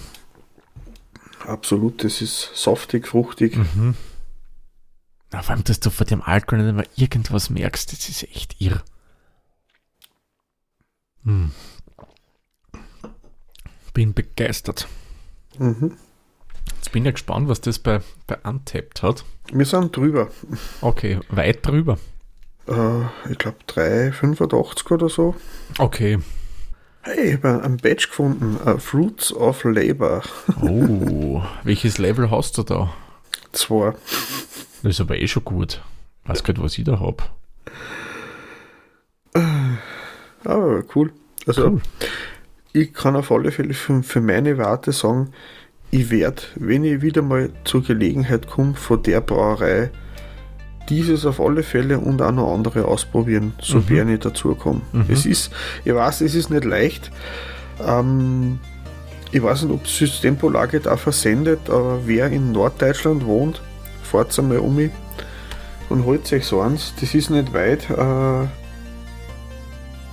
Absolut, 1.46 2.02
das 2.02 2.22
ist 2.22 2.50
saftig, 2.54 3.06
fruchtig. 3.06 3.56
Mhm. 3.56 3.94
Na, 5.30 5.42
vor 5.42 5.54
allem, 5.54 5.64
dass 5.64 5.80
du 5.80 5.90
vor 5.90 6.06
dem 6.06 6.22
Alkohol 6.22 6.64
nicht 6.64 6.74
mehr 6.74 6.86
irgendwas 6.96 7.50
merkst, 7.50 7.92
das 7.92 8.08
ist 8.08 8.22
echt 8.22 8.60
irr. 8.60 8.82
Hm 11.24 11.50
bin 13.94 14.12
begeistert. 14.12 14.86
Mhm. 15.58 15.96
Jetzt 16.76 16.92
bin 16.92 17.06
ich 17.06 17.14
gespannt, 17.14 17.48
was 17.48 17.60
das 17.62 17.78
bei, 17.78 18.00
bei 18.26 18.36
Untapped 18.44 19.02
hat. 19.02 19.24
Wir 19.52 19.64
sind 19.64 19.96
drüber. 19.96 20.28
Okay, 20.82 21.20
weit 21.30 21.66
drüber. 21.66 21.98
Äh, 22.66 23.30
ich 23.30 23.38
glaube 23.38 23.58
3,85 23.68 24.92
oder 24.92 25.08
so. 25.08 25.34
Okay. 25.78 26.18
Hey, 27.02 27.32
ich 27.32 27.42
habe 27.42 27.62
einen 27.62 27.76
Badge 27.76 28.06
gefunden. 28.08 28.58
Uh, 28.66 28.78
Fruits 28.78 29.32
of 29.32 29.64
Labor. 29.64 30.22
Oh, 30.62 31.42
welches 31.62 31.98
Level 31.98 32.30
hast 32.30 32.56
du 32.58 32.62
da? 32.62 32.92
Zwei. 33.52 33.92
Das 34.82 34.92
ist 34.92 35.00
aber 35.00 35.18
eh 35.18 35.28
schon 35.28 35.44
gut. 35.44 35.82
Weiß 36.24 36.42
gar 36.42 36.54
nicht, 36.54 36.62
was 36.62 36.78
ich 36.78 36.84
da 36.84 36.98
habe. 36.98 37.22
Ah, 39.34 40.82
cool. 40.94 41.12
Also, 41.46 41.66
cool. 41.66 41.82
Ich 42.74 42.92
kann 42.92 43.16
auf 43.16 43.30
alle 43.30 43.52
Fälle 43.52 43.72
für, 43.72 44.02
für 44.02 44.20
meine 44.20 44.58
Warte 44.58 44.92
sagen, 44.92 45.30
ich 45.90 46.10
werde, 46.10 46.42
wenn 46.56 46.82
ich 46.82 47.02
wieder 47.02 47.22
mal 47.22 47.50
zur 47.62 47.84
Gelegenheit 47.84 48.48
komme, 48.48 48.74
von 48.74 49.02
der 49.02 49.20
Brauerei 49.20 49.90
dieses 50.88 51.24
auf 51.24 51.40
alle 51.40 51.62
Fälle 51.62 52.00
und 52.00 52.20
auch 52.20 52.32
noch 52.32 52.52
andere 52.52 52.84
ausprobieren, 52.84 53.54
so 53.62 53.78
mhm. 53.78 54.08
ich 54.08 54.18
dazu 54.18 54.56
komme. 54.56 54.82
Mhm. 54.92 55.06
Es 55.08 55.24
ist, 55.24 55.52
ich 55.84 55.94
weiß, 55.94 56.20
es 56.22 56.34
ist 56.34 56.50
nicht 56.50 56.64
leicht. 56.64 57.12
Ähm, 57.80 58.58
ich 59.30 59.42
weiß 59.42 59.62
nicht, 59.62 59.72
ob 59.72 59.86
Systempolage 59.86 60.80
da 60.80 60.96
versendet, 60.96 61.70
aber 61.70 62.00
wer 62.06 62.26
in 62.26 62.50
Norddeutschland 62.50 63.24
wohnt, 63.24 63.62
fahrt 64.02 64.36
einmal 64.36 64.58
um 64.58 64.74
mich 64.74 64.90
und 65.90 66.04
holt 66.04 66.30
euch 66.32 66.44
so 66.44 66.60
eins. 66.60 66.92
Das 67.00 67.14
ist 67.14 67.30
nicht 67.30 67.52
weit. 67.52 67.88
Äh, 67.88 68.44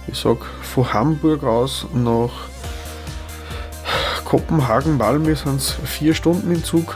ich 0.08 0.18
sag, 0.18 0.38
von 0.62 0.94
Hamburg 0.94 1.44
aus 1.44 1.88
nach 1.94 2.51
Kopenhagen, 4.32 4.96
Malmö 4.96 5.36
sind 5.36 5.58
es 5.58 5.72
vier 5.84 6.14
Stunden 6.14 6.54
im 6.54 6.64
Zug. 6.64 6.96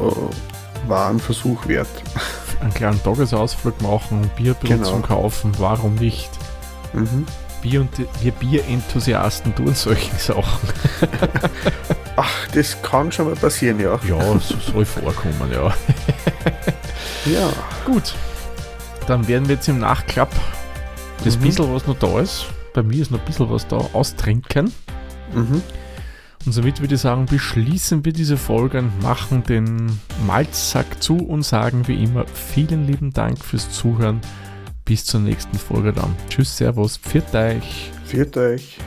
Äh, 0.00 0.88
war 0.88 1.08
ein 1.08 1.20
Versuch 1.20 1.68
wert. 1.68 1.86
Einen 2.60 2.74
kleinen 2.74 3.00
Tagesausflug 3.04 3.80
machen, 3.80 4.28
Bier 4.34 4.56
genau. 4.60 4.82
zum 4.82 5.02
Kaufen, 5.02 5.52
warum 5.58 5.94
nicht? 5.94 6.30
Mhm. 6.92 7.24
Bier 7.62 7.82
und 7.82 7.90
wir 8.20 8.32
Bierenthusiasten 8.32 9.54
tun 9.54 9.76
solche 9.76 10.12
Sachen. 10.16 10.68
Ach, 12.16 12.48
das 12.52 12.82
kann 12.82 13.12
schon 13.12 13.26
mal 13.26 13.36
passieren, 13.36 13.78
ja. 13.78 14.00
Ja, 14.04 14.38
so 14.40 14.56
soll 14.72 14.84
vorkommen, 14.84 15.52
ja. 15.52 15.72
ja. 17.32 17.48
Gut. 17.86 18.12
Dann 19.06 19.28
werden 19.28 19.46
wir 19.46 19.54
jetzt 19.54 19.68
im 19.68 19.78
Nachklapp 19.78 20.32
das 21.22 21.38
mhm. 21.38 21.42
bisschen, 21.42 21.72
was 21.72 21.86
noch 21.86 21.98
da 22.00 22.18
ist, 22.18 22.46
bei 22.72 22.82
mir 22.82 23.02
ist 23.02 23.12
noch 23.12 23.20
ein 23.20 23.24
bisschen 23.24 23.48
was 23.48 23.68
da, 23.68 23.76
austrinken. 23.92 24.72
Mhm. 25.32 25.62
Und 26.46 26.52
somit 26.52 26.80
würde 26.80 26.94
ich 26.94 27.00
sagen, 27.00 27.24
beschließen 27.26 28.04
wir 28.04 28.12
diese 28.12 28.36
Folge 28.36 28.78
und 28.78 29.02
machen 29.02 29.42
den 29.44 29.98
Malzsack 30.26 31.02
zu 31.02 31.16
und 31.16 31.42
sagen 31.42 31.88
wie 31.88 32.02
immer 32.02 32.26
vielen 32.26 32.86
lieben 32.86 33.12
Dank 33.12 33.42
fürs 33.42 33.70
Zuhören. 33.70 34.20
Bis 34.84 35.06
zur 35.06 35.20
nächsten 35.20 35.58
Folge 35.58 35.94
dann. 35.94 36.14
Tschüss, 36.28 36.56
Servus, 36.56 36.98
pfiat 36.98 37.34
euch. 37.34 37.90
Pfiat 38.04 38.36
euch. 38.36 38.78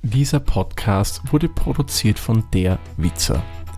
Dieser 0.00 0.40
Podcast 0.40 1.20
wurde 1.30 1.50
produziert 1.50 2.18
von 2.18 2.44
der 2.54 2.78
Witzer. 2.96 3.44